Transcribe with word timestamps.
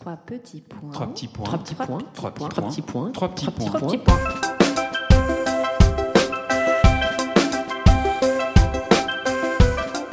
Trois 0.00 0.16
petits 0.16 0.60
points. 0.60 0.90
Trois 0.92 1.06
petits 1.08 1.26
points. 1.28 1.44
Trois 1.44 1.58
petits 1.58 1.74
points. 1.74 1.98
Trois 2.14 2.30
petits 2.30 2.48
Trois 2.48 2.50
points. 2.50 2.68
petits 2.70 2.82
points. 2.82 3.10
Trois 3.12 3.28
petits 3.28 3.50
points. 3.50 3.66
Trois 3.66 3.80
petits 3.80 3.98
points. 3.98 4.18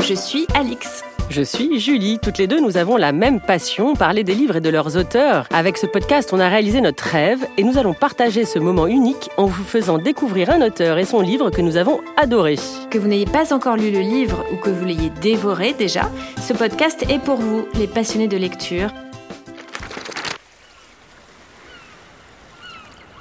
Je 0.02 0.14
suis 0.14 0.46
Alix. 0.54 1.04
Je 1.30 1.42
suis 1.42 1.80
Julie. 1.80 2.20
Toutes 2.22 2.38
les 2.38 2.46
deux, 2.48 2.60
nous 2.60 2.78
avons 2.78 2.98
la 2.98 3.12
même 3.12 3.40
passion, 3.42 3.96
parler 3.96 4.24
des 4.24 4.36
livres 4.36 4.58
et 4.58 4.62
de 4.62 4.70
leurs 4.70 4.96
auteurs. 4.98 5.48
Avec 5.52 5.78
ce 5.78 5.88
podcast, 5.88 6.30
on 6.34 6.40
a 6.40 6.48
réalisé 6.48 6.82
notre 6.82 7.04
rêve 7.04 7.46
et 7.58 7.64
nous 7.64 7.78
allons 7.80 7.94
partager 7.96 8.46
ce 8.46 8.60
moment 8.60 8.86
unique 8.86 9.30
en 9.38 9.46
vous 9.46 9.64
faisant 9.64 9.98
découvrir 9.98 10.52
un 10.52 10.62
auteur 10.62 11.00
et 11.00 11.06
son 11.06 11.22
livre 11.22 11.50
que 11.50 11.62
nous 11.62 11.78
avons 11.78 12.02
adoré. 12.18 12.58
Que 12.92 13.00
vous 13.00 13.08
n'ayez 13.08 13.26
pas 13.26 13.54
encore 13.54 13.78
lu 13.78 13.92
le 13.92 14.02
livre 14.02 14.44
ou 14.54 14.58
que 14.58 14.70
vous 14.70 14.86
l'ayez 14.86 15.10
dévoré 15.22 15.74
déjà, 15.74 16.10
ce 16.40 16.54
podcast 16.54 17.04
est 17.10 17.20
pour 17.20 17.38
vous, 17.38 17.66
les 17.80 17.88
passionnés 17.88 18.28
de 18.28 18.38
lecture. 18.38 18.90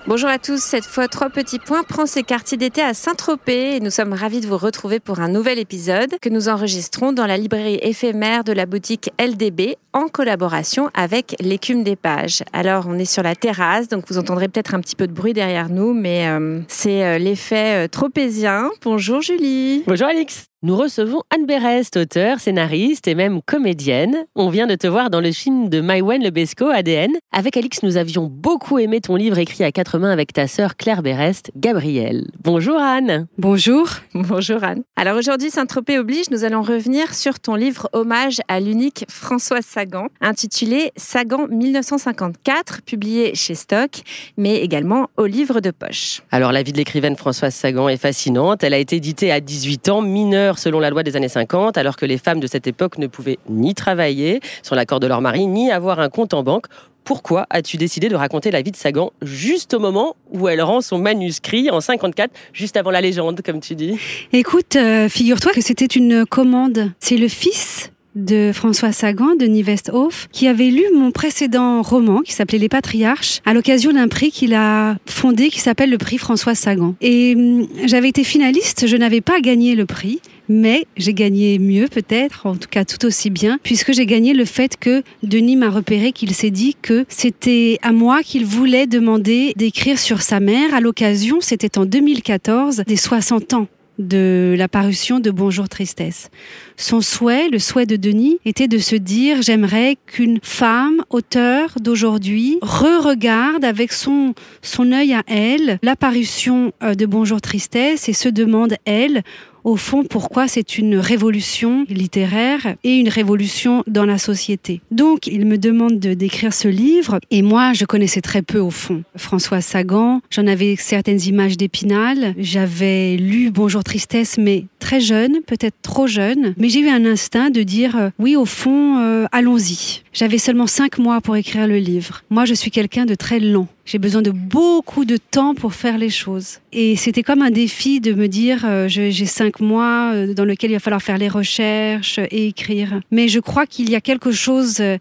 Bonjour 0.06 0.28
à 0.28 0.38
tous, 0.38 0.62
cette 0.62 0.84
fois 0.84 1.08
Trois 1.08 1.30
Petits 1.30 1.58
Points 1.58 1.82
prend 1.82 2.04
ses 2.04 2.22
quartiers 2.22 2.58
d'été 2.58 2.82
à 2.82 2.92
Saint-Tropez 2.92 3.76
et 3.76 3.80
nous 3.80 3.88
sommes 3.88 4.12
ravis 4.12 4.42
de 4.42 4.46
vous 4.46 4.58
retrouver 4.58 5.00
pour 5.00 5.20
un 5.20 5.28
nouvel 5.28 5.58
épisode 5.58 6.18
que 6.20 6.28
nous 6.28 6.50
enregistrons 6.50 7.14
dans 7.14 7.26
la 7.26 7.38
librairie 7.38 7.78
éphémère 7.80 8.44
de 8.44 8.52
la 8.52 8.66
boutique 8.66 9.10
LDB 9.18 9.76
en 9.94 10.08
collaboration 10.08 10.90
avec 10.92 11.34
l'écume 11.40 11.84
des 11.84 11.96
pages. 11.96 12.42
Alors 12.52 12.84
on 12.86 12.98
est 12.98 13.06
sur 13.06 13.22
la 13.22 13.34
terrasse, 13.34 13.88
donc 13.88 14.04
vous 14.10 14.18
entendrez 14.18 14.48
peut-être 14.48 14.74
un 14.74 14.80
petit 14.80 14.94
peu 14.94 15.06
de 15.06 15.12
bruit 15.14 15.32
derrière 15.32 15.70
nous, 15.70 15.94
mais 15.94 16.28
euh, 16.28 16.60
c'est 16.68 17.02
euh, 17.02 17.16
l'effet 17.16 17.86
euh, 17.86 17.88
tropézien. 17.88 18.68
Bonjour 18.82 19.22
Julie. 19.22 19.84
Bonjour 19.86 20.08
Alix. 20.08 20.44
Nous 20.64 20.78
recevons 20.78 21.20
Anne 21.28 21.44
Berest, 21.44 21.98
auteure, 21.98 22.40
scénariste 22.40 23.06
et 23.06 23.14
même 23.14 23.42
comédienne. 23.42 24.24
On 24.34 24.48
vient 24.48 24.66
de 24.66 24.76
te 24.76 24.86
voir 24.86 25.10
dans 25.10 25.20
le 25.20 25.30
film 25.30 25.68
de 25.68 25.82
Maïwen 25.82 26.22
Lebesco, 26.22 26.68
ADN. 26.68 27.10
Avec 27.32 27.58
Alix, 27.58 27.82
nous 27.82 27.98
avions 27.98 28.28
beaucoup 28.32 28.78
aimé 28.78 29.02
ton 29.02 29.14
livre 29.14 29.36
écrit 29.36 29.62
à 29.62 29.72
quatre 29.72 29.98
mains 29.98 30.10
avec 30.10 30.32
ta 30.32 30.46
sœur 30.48 30.76
Claire 30.78 31.02
Berest, 31.02 31.50
Gabrielle. 31.54 32.28
Bonjour 32.42 32.78
Anne. 32.78 33.26
Bonjour. 33.36 33.90
Bonjour 34.14 34.64
Anne. 34.64 34.84
Alors 34.96 35.18
aujourd'hui, 35.18 35.50
Saint-Tropez 35.50 35.98
oblige, 35.98 36.30
nous 36.30 36.44
allons 36.44 36.62
revenir 36.62 37.12
sur 37.12 37.40
ton 37.40 37.56
livre 37.56 37.90
hommage 37.92 38.40
à 38.48 38.58
l'unique 38.58 39.04
François 39.10 39.60
Sagan, 39.60 40.06
intitulé 40.22 40.92
Sagan 40.96 41.46
1954, 41.46 42.80
publié 42.86 43.34
chez 43.34 43.54
Stock, 43.54 43.90
mais 44.38 44.60
également 44.60 45.10
au 45.18 45.26
livre 45.26 45.60
de 45.60 45.70
poche. 45.70 46.22
Alors 46.30 46.52
la 46.52 46.62
vie 46.62 46.72
de 46.72 46.78
l'écrivaine 46.78 47.16
Françoise 47.16 47.54
Sagan 47.54 47.90
est 47.90 47.98
fascinante. 47.98 48.64
Elle 48.64 48.72
a 48.72 48.78
été 48.78 48.96
éditée 48.96 49.30
à 49.30 49.40
18 49.40 49.90
ans, 49.90 50.00
mineure 50.00 50.53
selon 50.58 50.80
la 50.80 50.90
loi 50.90 51.02
des 51.02 51.16
années 51.16 51.28
50, 51.28 51.76
alors 51.78 51.96
que 51.96 52.06
les 52.06 52.18
femmes 52.18 52.40
de 52.40 52.46
cette 52.46 52.66
époque 52.66 52.98
ne 52.98 53.06
pouvaient 53.06 53.38
ni 53.48 53.74
travailler 53.74 54.40
sur 54.62 54.74
l'accord 54.74 55.00
de 55.00 55.06
leur 55.06 55.20
mari, 55.20 55.46
ni 55.46 55.70
avoir 55.70 56.00
un 56.00 56.08
compte 56.08 56.34
en 56.34 56.42
banque. 56.42 56.66
Pourquoi 57.04 57.46
as-tu 57.50 57.76
décidé 57.76 58.08
de 58.08 58.16
raconter 58.16 58.50
la 58.50 58.62
vie 58.62 58.70
de 58.70 58.76
Sagan 58.76 59.12
juste 59.20 59.74
au 59.74 59.78
moment 59.78 60.16
où 60.32 60.48
elle 60.48 60.62
rend 60.62 60.80
son 60.80 60.98
manuscrit 60.98 61.70
en 61.70 61.80
54, 61.80 62.32
juste 62.54 62.78
avant 62.78 62.90
la 62.90 63.02
légende, 63.02 63.42
comme 63.44 63.60
tu 63.60 63.74
dis? 63.74 63.98
Écoute, 64.32 64.76
euh, 64.76 65.10
figure-toi 65.10 65.52
que 65.52 65.60
c'était 65.60 65.84
une 65.84 66.24
commande. 66.24 66.92
C'est 67.00 67.18
le 67.18 67.28
fils 67.28 67.90
de 68.14 68.52
François 68.54 68.92
Sagan, 68.92 69.34
de 69.34 69.46
Westhoff, 69.64 70.28
qui 70.30 70.46
avait 70.48 70.70
lu 70.70 70.84
mon 70.94 71.10
précédent 71.10 71.82
roman 71.82 72.20
qui 72.20 72.32
s'appelait 72.32 72.58
Les 72.58 72.68
Patriarches 72.68 73.40
à 73.44 73.54
l'occasion 73.54 73.92
d'un 73.92 74.08
prix 74.08 74.30
qu'il 74.30 74.54
a 74.54 74.96
fondé 75.06 75.48
qui 75.50 75.60
s'appelle 75.60 75.90
le 75.90 75.98
prix 75.98 76.18
François 76.18 76.54
Sagan. 76.54 76.94
Et 77.00 77.34
hum, 77.36 77.66
j'avais 77.84 78.08
été 78.08 78.24
finaliste, 78.24 78.86
je 78.86 78.96
n'avais 78.96 79.20
pas 79.20 79.40
gagné 79.40 79.74
le 79.74 79.86
prix. 79.86 80.20
Mais 80.48 80.86
j'ai 80.96 81.14
gagné 81.14 81.58
mieux 81.58 81.88
peut-être, 81.88 82.46
en 82.46 82.56
tout 82.56 82.68
cas 82.70 82.84
tout 82.84 83.04
aussi 83.06 83.30
bien, 83.30 83.58
puisque 83.62 83.92
j'ai 83.92 84.06
gagné 84.06 84.34
le 84.34 84.44
fait 84.44 84.76
que 84.76 85.02
Denis 85.22 85.56
m'a 85.56 85.70
repéré 85.70 86.12
qu'il 86.12 86.34
s'est 86.34 86.50
dit 86.50 86.76
que 86.80 87.04
c'était 87.08 87.78
à 87.82 87.92
moi 87.92 88.22
qu'il 88.22 88.44
voulait 88.44 88.86
demander 88.86 89.52
d'écrire 89.56 89.98
sur 89.98 90.22
sa 90.22 90.40
mère. 90.40 90.74
À 90.74 90.80
l'occasion, 90.80 91.38
c'était 91.40 91.78
en 91.78 91.86
2014, 91.86 92.82
des 92.86 92.96
60 92.96 93.54
ans 93.54 93.68
de 93.98 94.54
la 94.58 94.68
parution 94.68 95.20
de 95.20 95.30
Bonjour 95.30 95.68
Tristesse. 95.68 96.30
Son 96.76 97.00
souhait, 97.00 97.48
le 97.48 97.58
souhait 97.58 97.86
de 97.86 97.96
Denis, 97.96 98.38
était 98.44 98.68
de 98.68 98.78
se 98.78 98.96
dire 98.96 99.42
j'aimerais 99.42 99.96
qu'une 100.06 100.40
femme, 100.42 101.04
auteur 101.10 101.74
d'aujourd'hui, 101.80 102.58
re-regarde 102.62 103.64
avec 103.64 103.92
son, 103.92 104.34
son 104.62 104.92
œil 104.92 105.14
à 105.14 105.22
elle 105.26 105.78
l'apparition 105.82 106.72
euh, 106.82 106.94
de 106.94 107.06
Bonjour 107.06 107.40
Tristesse 107.40 108.08
et 108.08 108.12
se 108.12 108.28
demande, 108.28 108.74
elle, 108.84 109.22
au 109.64 109.76
fond 109.76 110.04
pourquoi 110.04 110.46
c'est 110.46 110.78
une 110.78 110.96
révolution 110.96 111.84
littéraire 111.88 112.76
et 112.84 112.96
une 112.96 113.08
révolution 113.08 113.82
dans 113.86 114.04
la 114.04 114.18
société? 114.18 114.80
Donc 114.90 115.26
il 115.26 115.46
me 115.46 115.58
demande 115.58 115.98
de 115.98 116.14
d'écrire 116.14 116.54
ce 116.54 116.68
livre 116.68 117.18
et 117.30 117.42
moi 117.42 117.72
je 117.72 117.84
connaissais 117.84 118.20
très 118.20 118.42
peu 118.42 118.58
au 118.58 118.70
fond 118.70 119.02
François 119.16 119.60
Sagan, 119.60 120.20
j'en 120.30 120.46
avais 120.46 120.76
certaines 120.76 121.20
images 121.22 121.56
d'Épinal, 121.56 122.34
j'avais 122.38 123.16
lu 123.16 123.50
Bonjour 123.50 123.82
Tristesse 123.82 124.38
mais 124.38 124.66
très 124.78 125.00
jeune, 125.00 125.40
peut-être 125.46 125.76
trop 125.82 126.06
jeune, 126.06 126.54
mais 126.58 126.68
j'ai 126.68 126.80
eu 126.80 126.88
un 126.88 127.06
instinct 127.06 127.50
de 127.50 127.62
dire 127.62 127.96
euh, 127.96 128.10
oui 128.18 128.36
au 128.36 128.44
fond 128.44 128.98
euh, 128.98 129.26
allons-y. 129.32 130.02
J'avais 130.12 130.38
seulement 130.38 130.66
cinq 130.66 130.98
mois 130.98 131.20
pour 131.20 131.36
écrire 131.36 131.66
le 131.66 131.78
livre. 131.78 132.22
Moi 132.30 132.44
je 132.44 132.54
suis 132.54 132.70
quelqu'un 132.70 133.06
de 133.06 133.14
très 133.14 133.40
lent. 133.40 133.66
J'ai 133.86 133.98
besoin 133.98 134.22
de 134.22 134.30
beaucoup 134.30 135.04
de 135.04 135.18
temps 135.18 135.54
pour 135.54 135.74
faire 135.74 135.98
les 135.98 136.08
choses. 136.08 136.58
Et 136.72 136.96
c'était 136.96 137.22
comme 137.22 137.42
un 137.42 137.50
défi 137.50 138.00
de 138.00 138.14
me 138.14 138.28
dire, 138.28 138.64
euh, 138.64 138.88
j'ai 138.88 139.26
cinq 139.26 139.60
mois 139.60 140.12
euh, 140.14 140.32
dans 140.32 140.46
lequel 140.46 140.70
il 140.70 140.74
va 140.74 140.80
falloir 140.80 141.02
faire 141.02 141.18
les 141.18 141.28
recherches 141.28 142.18
et 142.18 142.48
écrire. 142.48 143.00
Mais 143.10 143.28
je 143.28 143.40
crois 143.40 143.66
qu'il 143.66 143.90
y 143.90 143.94
a 143.94 144.00
quelque 144.00 144.32
chose 144.32 144.80
euh, 144.80 144.96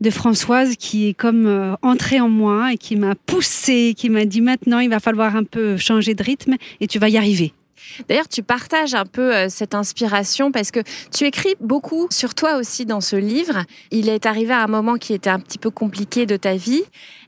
de 0.00 0.10
Françoise 0.10 0.76
qui 0.76 1.08
est 1.08 1.14
comme 1.14 1.46
euh, 1.46 1.74
entré 1.82 2.20
en 2.20 2.28
moi 2.28 2.72
et 2.72 2.76
qui 2.76 2.96
m'a 2.96 3.14
poussé, 3.14 3.94
qui 3.96 4.08
m'a 4.08 4.24
dit 4.24 4.40
maintenant 4.40 4.78
il 4.78 4.90
va 4.90 5.00
falloir 5.00 5.36
un 5.36 5.44
peu 5.44 5.76
changer 5.76 6.14
de 6.14 6.22
rythme 6.22 6.56
et 6.80 6.86
tu 6.86 6.98
vas 6.98 7.08
y 7.08 7.16
arriver. 7.16 7.52
D'ailleurs, 8.08 8.28
tu 8.28 8.42
partages 8.42 8.94
un 8.94 9.04
peu 9.04 9.34
euh, 9.34 9.46
cette 9.48 9.74
inspiration 9.74 10.52
parce 10.52 10.70
que 10.70 10.80
tu 11.14 11.24
écris 11.24 11.54
beaucoup 11.60 12.06
sur 12.10 12.34
toi 12.34 12.56
aussi 12.56 12.86
dans 12.86 13.00
ce 13.00 13.16
livre. 13.16 13.64
Il 13.90 14.08
est 14.08 14.26
arrivé 14.26 14.52
à 14.52 14.62
un 14.62 14.66
moment 14.66 14.96
qui 14.96 15.14
était 15.14 15.30
un 15.30 15.40
petit 15.40 15.58
peu 15.58 15.70
compliqué 15.70 16.26
de 16.26 16.36
ta 16.36 16.54
vie. 16.54 16.82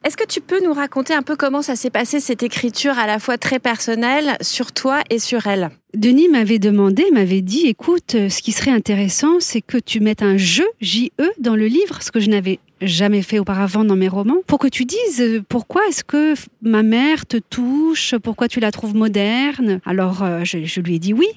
Est-ce 0.05 0.17
que 0.17 0.27
tu 0.27 0.41
peux 0.41 0.63
nous 0.65 0.73
raconter 0.73 1.15
un 1.15 1.23
peu 1.23 1.37
comment 1.37 1.63
ça 1.63 1.77
s'est 1.77 1.91
passé, 1.91 2.21
cette 2.21 2.43
écriture 2.43 2.99
à 2.99 3.07
la 3.07 3.19
fois 3.19 3.39
très 3.39 3.59
personnelle 3.59 4.37
sur 4.41 4.73
toi 4.73 5.03
et 5.11 5.19
sur 5.19 5.47
elle? 5.47 5.71
Denis 5.95 6.29
m'avait 6.29 6.59
demandé, 6.59 7.05
m'avait 7.13 7.43
dit, 7.43 7.67
écoute, 7.67 8.15
euh, 8.15 8.29
ce 8.29 8.41
qui 8.41 8.53
serait 8.53 8.71
intéressant, 8.71 9.41
c'est 9.41 9.61
que 9.61 9.77
tu 9.77 10.01
mettes 10.01 10.23
un 10.23 10.39
jeu, 10.39 10.67
J-E, 10.81 11.31
dans 11.39 11.55
le 11.55 11.67
livre, 11.67 12.03
ce 12.03 12.11
que 12.11 12.19
je 12.19 12.31
n'avais 12.31 12.59
jamais 12.83 13.23
fait 13.23 13.39
auparavant 13.39 13.85
dans 13.85 13.97
mes 13.97 14.09
romans, 14.09 14.39
pour 14.47 14.59
que 14.59 14.69
tu 14.69 14.85
dises 14.85 15.21
euh, 15.21 15.43
pourquoi 15.49 15.83
est-ce 15.89 16.05
que 16.05 16.35
ma 16.63 16.83
mère 16.83 17.27
te 17.27 17.37
touche, 17.37 18.15
pourquoi 18.23 18.49
tu 18.49 18.61
la 18.61 18.71
trouves 18.71 18.95
moderne? 18.95 19.81
Alors, 19.85 20.23
euh, 20.23 20.45
je, 20.45 20.65
je 20.65 20.81
lui 20.81 20.97
ai 20.97 20.99
dit 20.99 21.13
oui, 21.13 21.29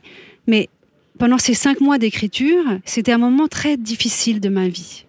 mais 0.47 0.69
pendant 1.17 1.38
ces 1.38 1.53
cinq 1.53 1.79
mois 1.81 1.97
d'écriture, 1.97 2.63
c'était 2.84 3.11
un 3.11 3.17
moment 3.17 3.47
très 3.47 3.78
difficile 3.78 4.39
de 4.39 4.50
ma 4.50 4.67
vie. 4.67 5.05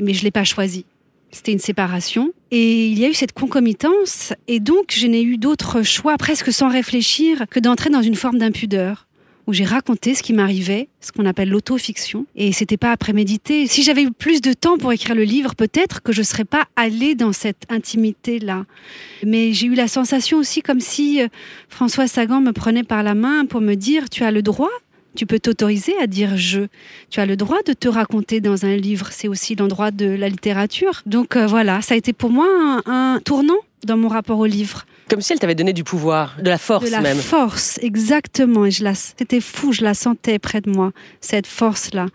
Mais 0.00 0.14
je 0.14 0.20
ne 0.20 0.24
l'ai 0.24 0.30
pas 0.30 0.44
choisi. 0.44 0.86
C'était 1.30 1.52
une 1.52 1.58
séparation. 1.58 2.32
Et 2.50 2.88
il 2.88 2.98
y 2.98 3.04
a 3.04 3.08
eu 3.08 3.14
cette 3.14 3.32
concomitance. 3.32 4.32
Et 4.48 4.58
donc, 4.58 4.92
je 4.96 5.06
n'ai 5.06 5.22
eu 5.22 5.36
d'autre 5.36 5.82
choix, 5.82 6.16
presque 6.16 6.52
sans 6.52 6.68
réfléchir, 6.68 7.44
que 7.50 7.60
d'entrer 7.60 7.90
dans 7.90 8.02
une 8.02 8.16
forme 8.16 8.38
d'impudeur 8.38 9.06
où 9.50 9.52
j'ai 9.52 9.64
raconté 9.64 10.14
ce 10.14 10.22
qui 10.22 10.32
m'arrivait, 10.32 10.88
ce 11.00 11.10
qu'on 11.10 11.26
appelle 11.26 11.50
l'autofiction. 11.50 12.24
Et 12.36 12.52
c'était 12.52 12.76
pas 12.76 12.96
prémédité. 12.96 13.66
Si 13.66 13.82
j'avais 13.82 14.04
eu 14.04 14.12
plus 14.12 14.40
de 14.40 14.52
temps 14.52 14.78
pour 14.78 14.92
écrire 14.92 15.16
le 15.16 15.24
livre, 15.24 15.56
peut-être 15.56 16.02
que 16.02 16.12
je 16.12 16.22
serais 16.22 16.44
pas 16.44 16.66
allée 16.76 17.16
dans 17.16 17.32
cette 17.32 17.64
intimité-là. 17.68 18.64
Mais 19.26 19.52
j'ai 19.52 19.66
eu 19.66 19.74
la 19.74 19.88
sensation 19.88 20.38
aussi 20.38 20.62
comme 20.62 20.78
si 20.78 21.20
euh, 21.20 21.26
François 21.68 22.06
Sagan 22.06 22.40
me 22.40 22.52
prenait 22.52 22.84
par 22.84 23.02
la 23.02 23.16
main 23.16 23.44
pour 23.44 23.60
me 23.60 23.74
dire, 23.74 24.08
tu 24.08 24.22
as 24.24 24.30
le 24.30 24.42
droit 24.42 24.70
tu 25.16 25.26
peux 25.26 25.40
t'autoriser 25.40 25.92
à 25.98 26.06
dire 26.06 26.36
je. 26.36 26.60
Tu 27.10 27.18
as 27.18 27.26
le 27.26 27.36
droit 27.36 27.58
de 27.66 27.72
te 27.72 27.88
raconter 27.88 28.40
dans 28.40 28.64
un 28.64 28.76
livre. 28.76 29.08
C'est 29.10 29.26
aussi 29.26 29.56
l'endroit 29.56 29.90
de 29.90 30.06
la 30.06 30.28
littérature. 30.28 31.02
Donc 31.04 31.34
euh, 31.34 31.48
voilà, 31.48 31.82
ça 31.82 31.94
a 31.94 31.96
été 31.96 32.12
pour 32.12 32.30
moi 32.30 32.46
un 32.86 33.18
tournant 33.24 33.58
dans 33.84 33.96
mon 33.96 34.06
rapport 34.06 34.38
au 34.38 34.46
livre. 34.46 34.86
Comme 35.10 35.20
si 35.20 35.32
elle 35.32 35.40
t'avait 35.40 35.56
donné 35.56 35.72
du 35.72 35.82
pouvoir, 35.82 36.36
de 36.40 36.48
la 36.48 36.56
force 36.56 36.84
de 36.84 36.90
la 36.90 37.00
même. 37.00 37.18
force, 37.18 37.80
exactement. 37.82 38.64
Et 38.64 38.70
je 38.70 38.84
la, 38.84 38.94
c'était 38.94 39.40
fou, 39.40 39.72
je 39.72 39.82
la 39.82 39.92
sentais 39.92 40.38
près 40.38 40.60
de 40.60 40.70
moi, 40.70 40.92
cette 41.20 41.48
force-là. 41.48 42.06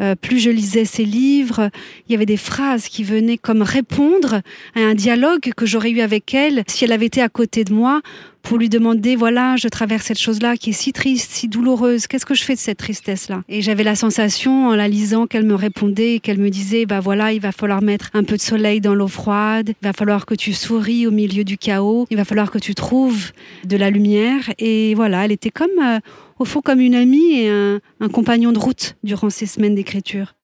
Euh, 0.00 0.14
plus 0.16 0.40
je 0.40 0.50
lisais 0.50 0.84
ses 0.84 1.04
livres, 1.04 1.70
il 2.08 2.12
y 2.12 2.14
avait 2.16 2.26
des 2.26 2.36
phrases 2.36 2.88
qui 2.88 3.04
venaient 3.04 3.38
comme 3.38 3.62
répondre 3.62 4.40
à 4.74 4.80
un 4.80 4.94
dialogue 4.94 5.52
que 5.56 5.66
j'aurais 5.66 5.90
eu 5.90 6.00
avec 6.00 6.34
elle 6.34 6.64
si 6.66 6.84
elle 6.84 6.92
avait 6.92 7.06
été 7.06 7.22
à 7.22 7.28
côté 7.28 7.62
de 7.62 7.72
moi 7.72 8.00
pour 8.44 8.58
lui 8.58 8.68
demander, 8.68 9.16
voilà, 9.16 9.56
je 9.56 9.68
traverse 9.68 10.04
cette 10.04 10.18
chose-là 10.18 10.56
qui 10.56 10.70
est 10.70 10.74
si 10.74 10.92
triste, 10.92 11.32
si 11.32 11.48
douloureuse, 11.48 12.06
qu'est-ce 12.06 12.26
que 12.26 12.34
je 12.34 12.44
fais 12.44 12.54
de 12.54 12.58
cette 12.58 12.76
tristesse-là? 12.76 13.40
Et 13.48 13.62
j'avais 13.62 13.84
la 13.84 13.96
sensation, 13.96 14.68
en 14.68 14.76
la 14.76 14.86
lisant, 14.86 15.26
qu'elle 15.26 15.44
me 15.44 15.54
répondait, 15.54 16.20
qu'elle 16.22 16.38
me 16.38 16.50
disait, 16.50 16.84
bah 16.84 17.00
voilà, 17.00 17.32
il 17.32 17.40
va 17.40 17.52
falloir 17.52 17.82
mettre 17.82 18.10
un 18.12 18.22
peu 18.22 18.36
de 18.36 18.42
soleil 18.42 18.82
dans 18.82 18.94
l'eau 18.94 19.08
froide, 19.08 19.70
il 19.70 19.86
va 19.86 19.94
falloir 19.94 20.26
que 20.26 20.34
tu 20.34 20.52
souris 20.52 21.06
au 21.06 21.10
milieu 21.10 21.42
du 21.42 21.56
chaos, 21.56 22.06
il 22.10 22.18
va 22.18 22.26
falloir 22.26 22.50
que 22.50 22.58
tu 22.58 22.74
trouves 22.74 23.32
de 23.64 23.78
la 23.78 23.88
lumière. 23.88 24.50
Et 24.58 24.94
voilà, 24.94 25.24
elle 25.24 25.32
était 25.32 25.50
comme, 25.50 25.70
euh, 25.82 25.98
au 26.38 26.44
fond, 26.44 26.60
comme 26.60 26.80
une 26.80 26.94
amie 26.94 27.40
et 27.40 27.48
un, 27.48 27.80
un 28.00 28.08
compagnon 28.08 28.52
de 28.52 28.58
route 28.58 28.96
durant 29.02 29.30
ces 29.30 29.46
semaines 29.46 29.74
d'écriture. 29.74 30.34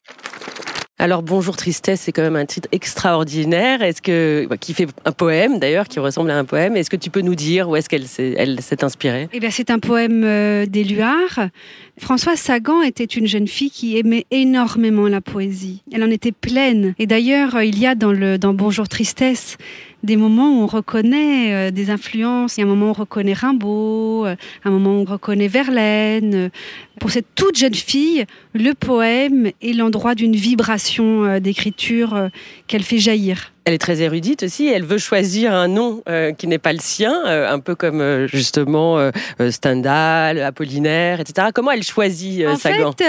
Alors 1.01 1.23
Bonjour 1.23 1.57
Tristesse, 1.57 2.03
c'est 2.03 2.13
quand 2.13 2.21
même 2.21 2.37
un 2.37 2.45
titre 2.45 2.69
extraordinaire. 2.73 3.83
Est-ce 3.83 4.03
que 4.03 4.47
bah, 4.51 4.59
qui 4.59 4.75
fait 4.75 4.87
un 5.07 5.13
poème 5.13 5.59
d'ailleurs, 5.59 5.89
qui 5.89 5.99
ressemble 5.99 6.31
à 6.31 6.37
un 6.37 6.45
poème. 6.45 6.77
Est-ce 6.77 6.91
que 6.91 6.97
tu 6.97 7.09
peux 7.09 7.23
nous 7.23 7.35
dire 7.35 7.71
où 7.71 7.77
est-ce 7.77 7.89
qu'elle 7.89 8.07
s'est, 8.07 8.35
elle 8.37 8.61
s'est 8.61 8.85
inspirée? 8.85 9.27
Eh 9.33 9.41
bien, 9.41 9.49
c'est 9.51 9.71
un 9.71 9.79
poème 9.79 10.25
euh, 10.25 10.67
d'Éluard. 10.67 11.49
Françoise 11.97 12.39
Sagan 12.39 12.83
était 12.83 13.05
une 13.05 13.27
jeune 13.27 13.49
fille 13.49 13.71
qui 13.71 13.97
aimait 13.97 14.27
énormément 14.31 15.09
la 15.09 15.23
poésie. 15.23 15.81
Elle 15.91 16.05
en 16.05 16.11
était 16.11 16.33
pleine. 16.33 16.95
Et 16.99 17.07
d'ailleurs, 17.07 17.63
il 17.63 17.79
y 17.79 17.87
a 17.87 17.95
dans 17.95 18.13
le 18.13 18.37
dans 18.37 18.53
Bonjour 18.53 18.87
Tristesse 18.87 19.57
des 20.03 20.17
moments 20.17 20.51
où 20.51 20.63
on 20.63 20.67
reconnaît 20.67 21.55
euh, 21.55 21.71
des 21.71 21.91
influences. 21.91 22.57
Il 22.57 22.61
y 22.61 22.63
a 22.63 22.67
un 22.67 22.69
moment 22.69 22.87
où 22.87 22.91
on 22.91 22.95
reconnaît 22.95 23.33
Rimbaud, 23.33 24.27
euh, 24.27 24.37
un 24.65 24.71
moment 24.71 24.99
où 24.99 25.03
on 25.03 25.05
reconnaît 25.05 25.49
Verlaine. 25.49 26.51
Pour 27.01 27.11
cette 27.11 27.35
toute 27.35 27.57
jeune 27.57 27.75
fille, 27.75 28.25
le 28.55 28.75
poème 28.75 29.51
est 29.61 29.73
l'endroit 29.73 30.15
d'une 30.15 30.37
vibration 30.37 31.25
euh, 31.25 31.41
d'écriture 31.41 32.29
qu'elle 32.69 32.85
fait 32.85 32.99
jaillir. 32.99 33.53
Elle 33.67 33.75
est 33.75 33.79
très 33.79 34.01
érudite 34.01 34.43
aussi. 34.43 34.67
Elle 34.67 34.85
veut 34.85 34.99
choisir 34.99 35.55
un 35.55 35.69
nom 35.69 36.03
euh, 36.09 36.33
qui 36.33 36.47
n'est 36.47 36.59
pas 36.59 36.73
le 36.73 36.79
sien, 36.81 37.15
euh, 37.27 37.49
un 37.49 37.59
peu 37.59 37.75
comme 37.75 38.01
euh, 38.01 38.27
justement 38.27 38.99
Stendhal, 39.51 40.41
Apollinaire, 40.41 41.21
etc. 41.21 41.49
Comment 41.55 41.71
elle 41.71 41.83
choisit 41.83 42.47
en 42.47 42.57
Sagan 42.57 42.93
fait, 42.99 43.05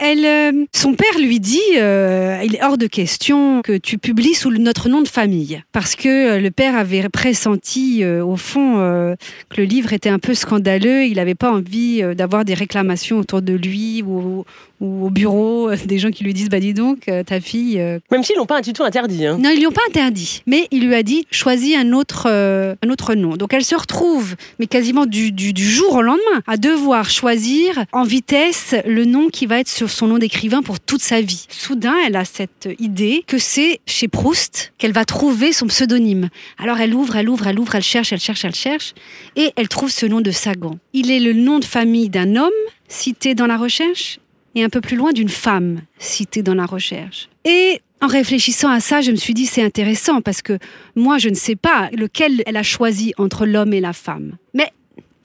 elle, 0.00 0.66
son 0.72 0.94
père 0.94 1.18
lui 1.18 1.40
dit 1.40 1.60
il 1.72 2.56
est 2.56 2.62
hors 2.62 2.78
de 2.78 2.86
question 2.86 3.62
que 3.62 3.76
tu 3.76 3.98
publies 3.98 4.34
sous 4.34 4.50
notre 4.50 4.88
nom 4.88 5.00
de 5.00 5.08
famille, 5.08 5.62
parce 5.72 5.96
que 5.96 6.38
le 6.38 6.50
père 6.50 6.76
avait 6.76 7.08
pressenti 7.08 8.04
au 8.04 8.36
fond 8.36 9.16
que 9.48 9.56
le 9.56 9.64
livre 9.64 9.92
était 9.92 10.10
un 10.10 10.18
peu 10.18 10.34
scandaleux. 10.34 11.04
Il 11.04 11.16
n'avait 11.16 11.34
pas 11.34 11.50
envie 11.50 12.02
d'avoir 12.14 12.44
des 12.44 12.54
réclamations 12.54 13.18
autour 13.18 13.33
de 13.40 13.54
lui 13.54 14.02
ou, 14.02 14.44
ou 14.80 15.06
au 15.06 15.10
bureau 15.10 15.70
des 15.74 15.98
gens 15.98 16.10
qui 16.10 16.24
lui 16.24 16.34
disent 16.34 16.48
bah 16.48 16.60
dis 16.60 16.74
donc 16.74 17.10
ta 17.26 17.40
fille. 17.40 17.76
Même 18.10 18.22
s'ils 18.22 18.36
n'ont 18.36 18.46
pas 18.46 18.58
un 18.58 18.62
tuto 18.62 18.84
interdit. 18.84 19.26
Hein. 19.26 19.38
Non, 19.38 19.50
ils 19.50 19.58
lui 19.58 19.66
ont 19.66 19.72
pas 19.72 19.82
interdit, 19.88 20.42
mais 20.46 20.68
il 20.70 20.86
lui 20.86 20.94
a 20.94 21.02
dit 21.02 21.26
choisis 21.30 21.76
un 21.76 21.92
autre, 21.92 22.26
euh, 22.28 22.74
un 22.84 22.90
autre 22.90 23.14
nom. 23.14 23.36
Donc 23.36 23.52
elle 23.52 23.64
se 23.64 23.74
retrouve, 23.74 24.36
mais 24.58 24.66
quasiment 24.66 25.06
du, 25.06 25.32
du, 25.32 25.52
du, 25.52 25.68
jour 25.68 25.94
au 25.94 26.02
lendemain, 26.02 26.42
à 26.46 26.56
devoir 26.56 27.10
choisir 27.10 27.84
en 27.92 28.04
vitesse 28.04 28.74
le 28.86 29.04
nom 29.04 29.28
qui 29.28 29.46
va 29.46 29.60
être 29.60 29.68
sur 29.68 29.90
son 29.90 30.06
nom 30.06 30.18
d'écrivain 30.18 30.62
pour 30.62 30.80
toute 30.80 31.02
sa 31.02 31.20
vie. 31.20 31.46
Soudain, 31.48 31.94
elle 32.06 32.16
a 32.16 32.24
cette 32.24 32.68
idée 32.78 33.24
que 33.26 33.38
c'est 33.38 33.80
chez 33.86 34.08
Proust 34.08 34.72
qu'elle 34.78 34.92
va 34.92 35.04
trouver 35.04 35.52
son 35.52 35.66
pseudonyme. 35.66 36.28
Alors 36.58 36.78
elle 36.80 36.94
ouvre, 36.94 37.16
elle 37.16 37.28
ouvre, 37.28 37.46
elle 37.46 37.58
ouvre, 37.58 37.74
elle 37.74 37.82
cherche, 37.82 38.12
elle 38.12 38.20
cherche, 38.20 38.44
elle 38.44 38.54
cherche, 38.54 38.94
et 39.36 39.52
elle 39.56 39.68
trouve 39.68 39.90
ce 39.90 40.06
nom 40.06 40.20
de 40.20 40.30
Sagan. 40.30 40.78
Il 40.92 41.10
est 41.10 41.20
le 41.20 41.32
nom 41.32 41.58
de 41.58 41.64
famille 41.64 42.08
d'un 42.08 42.36
homme 42.36 42.50
cité 42.88 43.34
dans 43.34 43.46
la 43.46 43.56
recherche 43.56 44.18
et 44.54 44.62
un 44.62 44.68
peu 44.68 44.80
plus 44.80 44.96
loin 44.96 45.12
d'une 45.12 45.28
femme 45.28 45.82
citée 45.98 46.42
dans 46.42 46.54
la 46.54 46.66
recherche. 46.66 47.28
Et 47.44 47.80
en 48.00 48.06
réfléchissant 48.06 48.70
à 48.70 48.80
ça, 48.80 49.00
je 49.00 49.10
me 49.10 49.16
suis 49.16 49.34
dit 49.34 49.46
c'est 49.46 49.62
intéressant 49.62 50.20
parce 50.20 50.42
que 50.42 50.58
moi 50.94 51.18
je 51.18 51.28
ne 51.28 51.34
sais 51.34 51.56
pas 51.56 51.90
lequel 51.92 52.42
elle 52.46 52.56
a 52.56 52.62
choisi 52.62 53.12
entre 53.18 53.46
l'homme 53.46 53.72
et 53.72 53.80
la 53.80 53.92
femme. 53.92 54.36
Mais 54.52 54.70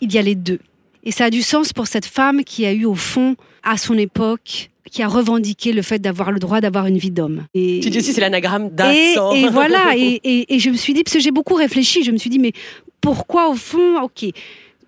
il 0.01 0.13
y 0.13 0.17
a 0.17 0.21
les 0.21 0.35
deux. 0.35 0.59
Et 1.03 1.11
ça 1.11 1.25
a 1.25 1.29
du 1.29 1.41
sens 1.41 1.73
pour 1.73 1.87
cette 1.87 2.05
femme 2.05 2.43
qui 2.43 2.65
a 2.65 2.73
eu 2.73 2.85
au 2.85 2.95
fond, 2.95 3.35
à 3.63 3.77
son 3.77 3.97
époque, 3.97 4.69
qui 4.89 5.03
a 5.03 5.07
revendiqué 5.07 5.71
le 5.71 5.81
fait 5.81 5.99
d'avoir 5.99 6.31
le 6.31 6.39
droit 6.39 6.61
d'avoir 6.61 6.87
une 6.87 6.97
vie 6.97 7.11
d'homme. 7.11 7.45
Et 7.53 7.79
tu 7.81 7.89
dis 7.89 7.99
aussi 7.99 8.13
c'est 8.13 8.21
l'anagramme 8.21 8.69
d'un 8.69 8.91
et, 8.91 9.15
et, 9.35 9.47
voilà, 9.49 9.95
et, 9.95 10.19
et, 10.23 10.55
et 10.55 10.59
je 10.59 10.69
me 10.69 10.75
suis 10.75 10.93
dit, 10.93 11.03
parce 11.03 11.15
que 11.15 11.21
j'ai 11.21 11.31
beaucoup 11.31 11.53
réfléchi, 11.53 12.03
je 12.03 12.11
me 12.11 12.17
suis 12.17 12.29
dit, 12.29 12.39
mais 12.39 12.53
pourquoi 13.01 13.49
au 13.49 13.55
fond, 13.55 14.01
ok, 14.01 14.25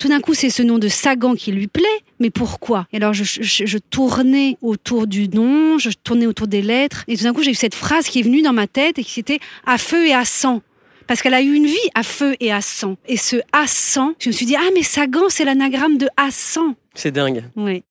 tout 0.02 0.08
d'un 0.08 0.20
coup, 0.20 0.34
c'est 0.34 0.50
ce 0.50 0.64
nom 0.64 0.80
de 0.80 0.88
Sagan 0.88 1.36
qui 1.36 1.52
lui 1.52 1.68
plaît, 1.68 1.86
mais 2.20 2.32
pourquoi? 2.32 2.88
Et 2.92 2.98
alors, 2.98 3.14
je, 3.14 3.24
je, 3.24 3.66
je, 3.68 3.78
tournais 3.78 4.58
autour 4.64 5.06
du 5.06 5.30
nom, 5.30 5.78
je 5.78 5.92
tournais 5.92 6.26
autour 6.26 6.48
des 6.48 6.64
lettres, 6.64 7.04
et 7.08 7.16
tout 7.16 7.24
d'un 7.24 7.34
coup, 7.34 7.44
j'ai 7.44 7.52
eu 7.52 7.56
cette 7.56 7.76
phrase 7.76 8.08
qui 8.08 8.20
est 8.20 8.24
venue 8.24 8.42
dans 8.42 8.52
ma 8.52 8.66
tête 8.66 8.98
et 8.98 9.04
qui 9.04 9.20
était 9.20 9.40
à 9.64 9.78
feu 9.78 10.08
et 10.08 10.14
à 10.16 10.26
sang. 10.26 10.64
Parce 11.06 11.22
qu'elle 11.22 11.36
a 11.36 11.42
eu 11.44 11.54
une 11.54 11.68
vie 11.68 11.78
à 11.94 12.02
feu 12.02 12.36
et 12.40 12.52
à 12.52 12.62
sang. 12.62 12.98
Et 13.08 13.18
ce 13.18 13.36
à 13.54 13.68
sang, 13.68 14.14
je 14.18 14.30
me 14.30 14.34
suis 14.34 14.48
dit, 14.48 14.56
ah, 14.56 14.70
mais 14.74 14.82
Sagan, 14.82 15.30
c'est 15.30 15.46
l'anagramme 15.46 16.00
de 16.00 16.08
à 16.18 16.32
sang. 16.32 16.74
C'est 16.96 17.12
dingue. 17.12 17.44
Oui. 17.56 17.84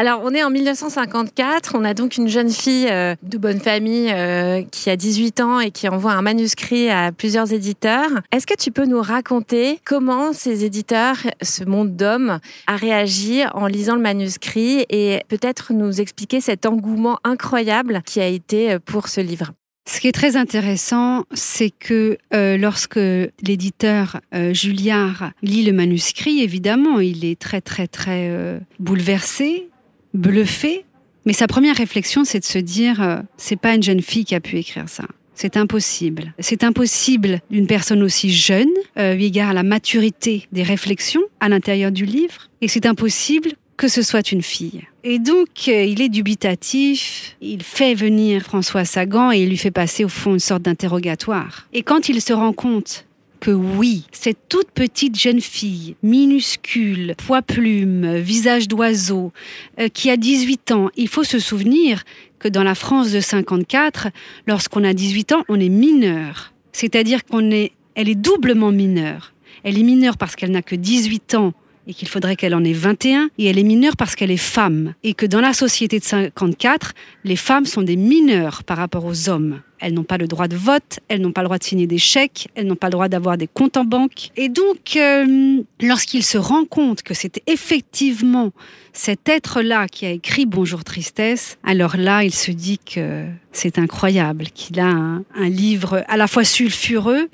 Alors, 0.00 0.20
on 0.22 0.32
est 0.32 0.44
en 0.44 0.50
1954. 0.50 1.72
On 1.74 1.84
a 1.84 1.92
donc 1.92 2.18
une 2.18 2.28
jeune 2.28 2.50
fille 2.50 2.86
euh, 2.88 3.16
de 3.24 3.36
bonne 3.36 3.58
famille 3.58 4.12
euh, 4.12 4.62
qui 4.62 4.90
a 4.90 4.96
18 4.96 5.40
ans 5.40 5.58
et 5.58 5.72
qui 5.72 5.88
envoie 5.88 6.12
un 6.12 6.22
manuscrit 6.22 6.88
à 6.88 7.10
plusieurs 7.10 7.52
éditeurs. 7.52 8.08
Est-ce 8.30 8.46
que 8.46 8.54
tu 8.56 8.70
peux 8.70 8.86
nous 8.86 9.02
raconter 9.02 9.80
comment 9.84 10.32
ces 10.32 10.64
éditeurs, 10.64 11.16
ce 11.42 11.64
monde 11.64 11.96
d'hommes, 11.96 12.38
a 12.68 12.76
réagi 12.76 13.42
en 13.54 13.66
lisant 13.66 13.96
le 13.96 14.00
manuscrit 14.00 14.86
et 14.88 15.20
peut-être 15.26 15.72
nous 15.72 16.00
expliquer 16.00 16.40
cet 16.40 16.64
engouement 16.64 17.18
incroyable 17.24 18.02
qui 18.06 18.20
a 18.20 18.28
été 18.28 18.74
euh, 18.74 18.78
pour 18.78 19.08
ce 19.08 19.20
livre? 19.20 19.50
Ce 19.90 19.98
qui 19.98 20.06
est 20.06 20.12
très 20.12 20.36
intéressant, 20.36 21.24
c'est 21.32 21.70
que 21.70 22.18
lorsque 22.30 23.00
l'éditeur 23.40 24.20
Julliard 24.52 25.30
lit 25.42 25.64
le 25.64 25.72
manuscrit, 25.72 26.42
évidemment, 26.42 27.00
il 27.00 27.24
est 27.24 27.40
très 27.40 27.62
très 27.62 27.86
très 27.86 28.60
bouleversé, 28.78 29.70
bluffé. 30.14 30.84
Mais 31.26 31.32
sa 31.32 31.46
première 31.46 31.76
réflexion, 31.76 32.24
c'est 32.24 32.40
de 32.40 32.44
se 32.44 32.58
dire, 32.58 33.02
euh, 33.02 33.18
c'est 33.36 33.60
pas 33.60 33.74
une 33.74 33.82
jeune 33.82 34.02
fille 34.02 34.24
qui 34.24 34.34
a 34.34 34.40
pu 34.40 34.56
écrire 34.56 34.88
ça. 34.88 35.04
C'est 35.34 35.56
impossible. 35.56 36.34
C'est 36.40 36.64
impossible 36.64 37.40
d'une 37.50 37.68
personne 37.68 38.02
aussi 38.02 38.32
jeune, 38.32 38.70
euh, 38.98 39.14
eu 39.14 39.22
égard 39.22 39.50
à 39.50 39.52
la 39.52 39.62
maturité 39.62 40.48
des 40.50 40.64
réflexions 40.64 41.22
à 41.38 41.48
l'intérieur 41.48 41.92
du 41.92 42.04
livre. 42.04 42.48
Et 42.60 42.66
c'est 42.66 42.86
impossible 42.86 43.52
que 43.76 43.86
ce 43.86 44.02
soit 44.02 44.32
une 44.32 44.42
fille. 44.42 44.82
Et 45.04 45.20
donc, 45.20 45.48
euh, 45.68 45.84
il 45.84 46.02
est 46.02 46.08
dubitatif, 46.08 47.36
il 47.40 47.62
fait 47.62 47.94
venir 47.94 48.42
François 48.42 48.84
Sagan 48.84 49.30
et 49.30 49.38
il 49.38 49.48
lui 49.48 49.56
fait 49.56 49.70
passer 49.70 50.04
au 50.04 50.08
fond 50.08 50.32
une 50.32 50.40
sorte 50.40 50.62
d'interrogatoire. 50.62 51.68
Et 51.72 51.82
quand 51.82 52.08
il 52.08 52.20
se 52.20 52.32
rend 52.32 52.52
compte 52.52 53.06
que 53.40 53.50
oui, 53.50 54.04
cette 54.12 54.48
toute 54.48 54.70
petite 54.70 55.18
jeune 55.18 55.40
fille, 55.40 55.96
minuscule, 56.02 57.14
poids 57.16 57.42
plume, 57.42 58.16
visage 58.16 58.68
d'oiseau, 58.68 59.32
euh, 59.80 59.88
qui 59.88 60.10
a 60.10 60.16
18 60.16 60.72
ans, 60.72 60.90
il 60.96 61.08
faut 61.08 61.24
se 61.24 61.38
souvenir 61.38 62.04
que 62.38 62.48
dans 62.48 62.62
la 62.62 62.74
France 62.74 63.10
de 63.12 63.20
54, 63.20 64.08
lorsqu'on 64.46 64.84
a 64.84 64.92
18 64.92 65.32
ans, 65.32 65.44
on 65.48 65.58
est 65.58 65.68
mineur. 65.68 66.52
C'est-à-dire 66.72 67.24
qu'on 67.24 67.50
est, 67.50 67.72
elle 67.94 68.08
est 68.08 68.14
doublement 68.14 68.70
mineure. 68.70 69.32
Elle 69.64 69.78
est 69.78 69.82
mineure 69.82 70.16
parce 70.16 70.36
qu'elle 70.36 70.52
n'a 70.52 70.62
que 70.62 70.76
18 70.76 71.34
ans 71.34 71.52
et 71.88 71.94
qu'il 71.94 72.06
faudrait 72.06 72.36
qu'elle 72.36 72.54
en 72.54 72.62
ait 72.62 72.72
21, 72.72 73.30
et 73.38 73.46
elle 73.46 73.58
est 73.58 73.64
mineure 73.64 73.96
parce 73.96 74.14
qu'elle 74.14 74.30
est 74.30 74.36
femme, 74.36 74.94
et 75.02 75.14
que 75.14 75.24
dans 75.24 75.40
la 75.40 75.54
société 75.54 75.98
de 75.98 76.04
54, 76.04 76.92
les 77.24 77.34
femmes 77.34 77.64
sont 77.64 77.82
des 77.82 77.96
mineurs 77.96 78.62
par 78.62 78.76
rapport 78.76 79.06
aux 79.06 79.30
hommes. 79.30 79.62
Elles 79.80 79.94
n'ont 79.94 80.04
pas 80.04 80.18
le 80.18 80.26
droit 80.26 80.48
de 80.48 80.56
vote, 80.56 80.98
elles 81.08 81.20
n'ont 81.20 81.32
pas 81.32 81.40
le 81.40 81.46
droit 81.46 81.56
de 81.56 81.64
signer 81.64 81.86
des 81.86 81.98
chèques, 81.98 82.48
elles 82.54 82.66
n'ont 82.66 82.76
pas 82.76 82.88
le 82.88 82.92
droit 82.92 83.08
d'avoir 83.08 83.38
des 83.38 83.46
comptes 83.46 83.76
en 83.76 83.84
banque. 83.84 84.30
Et 84.36 84.48
donc, 84.48 84.96
euh, 84.96 85.62
lorsqu'il 85.80 86.24
se 86.24 86.36
rend 86.36 86.64
compte 86.64 87.02
que 87.02 87.14
c'était 87.14 87.44
effectivement 87.46 88.52
cet 88.92 89.28
être-là 89.28 89.86
qui 89.86 90.04
a 90.04 90.10
écrit 90.10 90.46
Bonjour 90.46 90.84
Tristesse, 90.84 91.58
alors 91.64 91.96
là, 91.96 92.22
il 92.24 92.34
se 92.34 92.50
dit 92.50 92.78
que 92.78 93.24
c'est 93.52 93.78
incroyable, 93.78 94.46
qu'il 94.52 94.78
a 94.80 94.88
un 94.88 95.48
livre 95.48 96.04
à 96.08 96.16
la 96.16 96.26
fois 96.26 96.44
sulfureux 96.44 97.28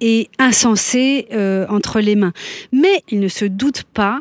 et 0.00 0.28
insensé 0.38 1.28
euh, 1.32 1.66
entre 1.68 2.00
les 2.00 2.16
mains. 2.16 2.32
Mais 2.72 3.02
il 3.08 3.20
ne 3.20 3.28
se 3.28 3.44
doute 3.44 3.82
pas 3.82 4.20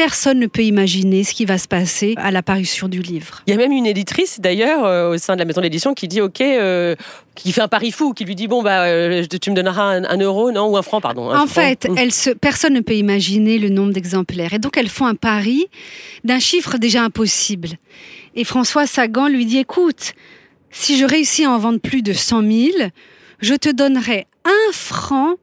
personne 0.00 0.38
ne 0.38 0.46
peut 0.46 0.62
imaginer 0.62 1.24
ce 1.24 1.34
qui 1.34 1.44
va 1.44 1.58
se 1.58 1.68
passer 1.68 2.14
à 2.16 2.30
l'apparition 2.30 2.88
du 2.88 3.02
livre. 3.02 3.42
Il 3.46 3.50
y 3.50 3.54
a 3.54 3.56
même 3.58 3.70
une 3.70 3.84
éditrice 3.84 4.40
d'ailleurs 4.40 4.86
euh, 4.86 5.10
au 5.10 5.18
sein 5.18 5.34
de 5.34 5.40
la 5.40 5.44
maison 5.44 5.60
d'édition 5.60 5.92
qui 5.92 6.08
dit 6.08 6.22
ok, 6.22 6.40
euh, 6.40 6.94
qui 7.34 7.52
fait 7.52 7.60
un 7.60 7.68
pari 7.68 7.90
fou, 7.90 8.14
qui 8.14 8.24
lui 8.24 8.34
dit 8.34 8.48
bon 8.48 8.62
bah 8.62 8.84
euh, 8.84 9.26
tu 9.26 9.50
me 9.50 9.56
donneras 9.56 9.82
un, 9.82 10.04
un, 10.04 10.16
euro 10.16 10.52
non 10.52 10.68
ou 10.68 10.78
un 10.78 10.82
franc 10.82 11.02
pardon. 11.02 11.28
Un 11.28 11.42
en 11.42 11.46
franc. 11.46 11.62
fait, 11.62 11.86
elle 11.98 12.12
se, 12.12 12.30
personne 12.30 12.72
ne 12.72 12.80
peut 12.80 12.94
imaginer 12.94 13.58
le 13.58 13.68
nombre 13.68 13.92
d'exemplaires 13.92 14.54
et 14.54 14.58
donc 14.58 14.78
elles 14.78 14.88
font 14.88 15.04
un 15.04 15.16
pari 15.16 15.66
d'un 16.24 16.38
chiffre 16.38 16.78
déjà 16.78 17.02
impossible. 17.04 17.68
Et 18.36 18.44
François 18.44 18.86
Sagan 18.86 19.28
lui 19.28 19.44
dit 19.44 19.58
écoute, 19.58 20.14
si 20.70 20.96
je 20.96 21.04
réussis 21.04 21.44
à 21.44 21.50
en 21.50 21.58
vendre 21.58 21.78
plus 21.78 22.00
de 22.00 22.14
100 22.14 22.42
000, 22.42 22.68
je 23.40 23.54
te 23.54 23.68
donnerai 23.70 24.26
un 24.44 24.72
franc 24.72 25.36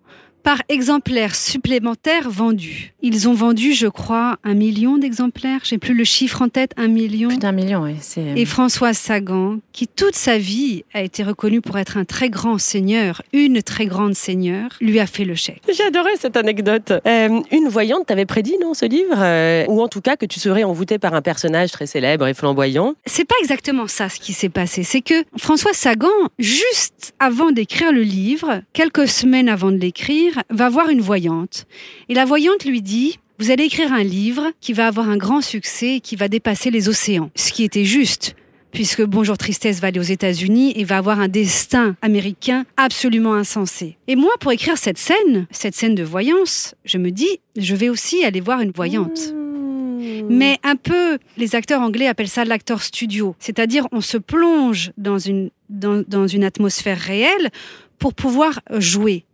par 0.44 0.62
exemplaire 0.70 1.36
supplémentaire 1.36 2.30
vendu. 2.30 2.94
Ils 3.02 3.28
ont 3.28 3.34
vendu, 3.34 3.74
je 3.74 3.88
crois, 3.88 4.38
un 4.44 4.54
million 4.54 4.98
d'exemplaires. 4.98 5.62
J'ai 5.64 5.78
plus 5.78 5.94
le 5.94 6.04
chiffre 6.04 6.42
en 6.42 6.50
tête, 6.50 6.72
un 6.78 6.88
million. 6.88 7.30
Plus 7.30 7.38
d'un 7.38 7.52
million, 7.52 7.84
oui. 7.84 7.96
Et 8.36 8.46
François 8.46 8.94
Sagan, 8.94 9.58
qui 9.74 9.88
toute 9.88 10.16
sa 10.16 10.38
vie 10.38 10.84
a 10.94 11.02
été 11.02 11.24
reconnu 11.24 11.62
pour 11.62 11.78
être 11.78 11.98
un 11.98 12.06
très 12.06 12.30
grand 12.30 12.58
seigneur, 12.58 13.22
une 13.34 13.62
très 13.62 13.86
grande 13.86 14.16
seigneur, 14.16 14.70
lui 14.82 15.00
a 15.00 15.06
fait 15.06 15.26
le 15.26 15.36
chèque. 15.36 15.62
J'ai 15.72 15.84
adoré 15.84 16.12
cette 16.20 16.38
anecdote. 16.38 16.92
Euh, 17.06 17.42
une 17.52 17.68
voyante 17.68 18.08
t'avait 18.08 18.26
prédit, 18.26 18.58
non, 18.62 18.74
ce 18.74 18.86
livre 18.86 19.16
euh, 19.18 19.66
Ou 19.68 19.82
en 19.82 19.88
tout 19.88 20.02
cas 20.02 20.16
que 20.16 20.26
tu 20.26 20.40
serais 20.40 20.64
envoûté 20.64 20.98
par 20.98 21.14
un 21.14 21.22
personnage 21.22 21.72
très 21.72 21.88
célèbre 21.88 22.28
et 22.28 22.34
flamboyant? 22.34 22.96
C'est 23.06 23.26
pas 23.26 23.36
exactement 23.42 23.88
ça 23.88 24.10
ce 24.10 24.20
qui 24.20 24.34
s'est 24.34 24.50
passé. 24.50 24.84
C'est 24.84 25.02
que 25.02 25.24
François 25.38 25.74
Sagan, 25.74 26.08
juste 26.40 27.14
avant 27.20 27.52
d'écrire 27.52 27.92
le 27.92 28.02
livre, 28.02 28.62
quelques 28.74 29.08
semaines 29.08 29.50
avant 29.50 29.72
de 29.72 29.78
l'écrire, 29.78 30.27
va 30.50 30.70
voir 30.70 30.90
une 30.90 31.02
voyante. 31.02 31.66
Et 32.10 32.14
la 32.14 32.26
voyante 32.26 32.66
lui 32.66 32.82
dit, 32.82 33.20
vous 33.40 33.52
allez 33.52 33.66
écrire 33.66 33.94
un 33.94 34.04
livre 34.04 34.52
qui 34.62 34.74
va 34.74 34.88
avoir 34.88 35.10
un 35.10 35.18
grand 35.18 35.42
succès 35.42 35.96
et 35.96 36.00
qui 36.00 36.16
va 36.16 36.28
dépasser 36.28 36.72
les 36.72 36.90
océans. 36.90 37.30
Ce 37.36 37.52
qui 37.52 37.64
était 37.64 37.86
juste, 37.86 38.36
puisque 38.72 39.04
Bonjour 39.04 39.38
Tristesse 39.38 39.80
va 39.80 39.90
aller 39.90 40.00
aux 40.00 40.04
États-Unis 40.04 40.74
et 40.76 40.84
va 40.84 40.98
avoir 40.98 41.20
un 41.20 41.28
destin 41.28 41.96
américain 42.02 42.66
absolument 42.78 43.34
insensé. 43.34 43.98
Et 44.08 44.16
moi, 44.16 44.32
pour 44.40 44.52
écrire 44.52 44.78
cette 44.78 44.98
scène, 44.98 45.48
cette 45.52 45.76
scène 45.76 45.96
de 45.96 46.04
voyance, 46.04 46.76
je 46.86 46.98
me 46.98 47.12
dis, 47.12 47.40
je 47.56 47.76
vais 47.76 47.90
aussi 47.90 48.24
aller 48.24 48.42
voir 48.42 48.62
une 48.62 48.72
voyante. 48.72 49.34
Mmh. 49.34 50.28
Mais 50.30 50.58
un 50.64 50.76
peu, 50.76 51.18
les 51.38 51.56
acteurs 51.56 51.82
anglais 51.82 52.08
appellent 52.08 52.28
ça 52.28 52.46
l'acteur 52.46 52.82
studio, 52.82 53.36
c'est-à-dire 53.40 53.88
on 53.92 54.02
se 54.02 54.18
plonge 54.18 54.92
dans 54.98 55.18
une, 55.18 55.50
dans, 55.70 56.04
dans 56.08 56.28
une 56.28 56.44
atmosphère 56.44 57.00
réelle 57.00 57.50
pour 57.98 58.14
pouvoir 58.14 58.62
jouer 58.78 59.26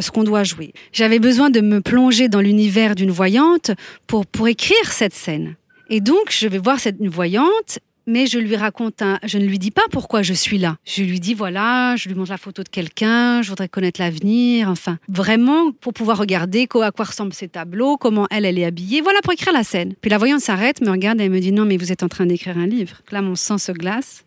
ce 0.00 0.10
qu'on 0.10 0.24
doit 0.24 0.44
jouer. 0.44 0.72
J'avais 0.92 1.18
besoin 1.18 1.50
de 1.50 1.60
me 1.60 1.80
plonger 1.80 2.28
dans 2.28 2.40
l'univers 2.40 2.94
d'une 2.94 3.10
voyante 3.10 3.72
pour, 4.06 4.26
pour 4.26 4.48
écrire 4.48 4.90
cette 4.90 5.14
scène. 5.14 5.56
Et 5.90 6.00
donc, 6.00 6.30
je 6.30 6.48
vais 6.48 6.58
voir 6.58 6.80
cette 6.80 7.00
voyante 7.04 7.78
mais 8.06 8.26
je 8.26 8.38
lui 8.38 8.56
raconte 8.56 9.00
un... 9.02 9.20
Je 9.24 9.38
ne 9.38 9.46
lui 9.46 9.58
dis 9.60 9.70
pas 9.70 9.84
pourquoi 9.90 10.22
je 10.22 10.32
suis 10.32 10.58
là. 10.58 10.76
Je 10.84 11.02
lui 11.04 11.20
dis, 11.20 11.34
voilà, 11.34 11.94
je 11.96 12.08
lui 12.08 12.16
montre 12.16 12.30
la 12.30 12.36
photo 12.36 12.64
de 12.64 12.68
quelqu'un, 12.68 13.42
je 13.42 13.48
voudrais 13.48 13.68
connaître 13.68 14.00
l'avenir, 14.00 14.68
enfin, 14.68 14.98
vraiment 15.08 15.70
pour 15.70 15.92
pouvoir 15.92 16.18
regarder 16.18 16.66
à 16.80 16.90
quoi 16.90 17.04
ressemblent 17.04 17.32
ces 17.32 17.46
tableaux, 17.46 17.96
comment 17.96 18.26
elle, 18.30 18.44
elle 18.44 18.58
est 18.58 18.64
habillée, 18.64 19.02
voilà, 19.02 19.20
pour 19.22 19.32
écrire 19.32 19.52
la 19.52 19.62
scène. 19.62 19.94
Puis 20.00 20.10
la 20.10 20.18
voyante 20.18 20.40
s'arrête, 20.40 20.80
me 20.80 20.90
regarde 20.90 21.20
et 21.20 21.24
elle 21.26 21.30
me 21.30 21.38
dit, 21.38 21.52
non, 21.52 21.64
mais 21.64 21.76
vous 21.76 21.92
êtes 21.92 22.02
en 22.02 22.08
train 22.08 22.26
d'écrire 22.26 22.58
un 22.58 22.66
livre. 22.66 22.96
Là, 23.12 23.22
mon 23.22 23.36
sang 23.36 23.58
se 23.58 23.70
glace. 23.70 24.24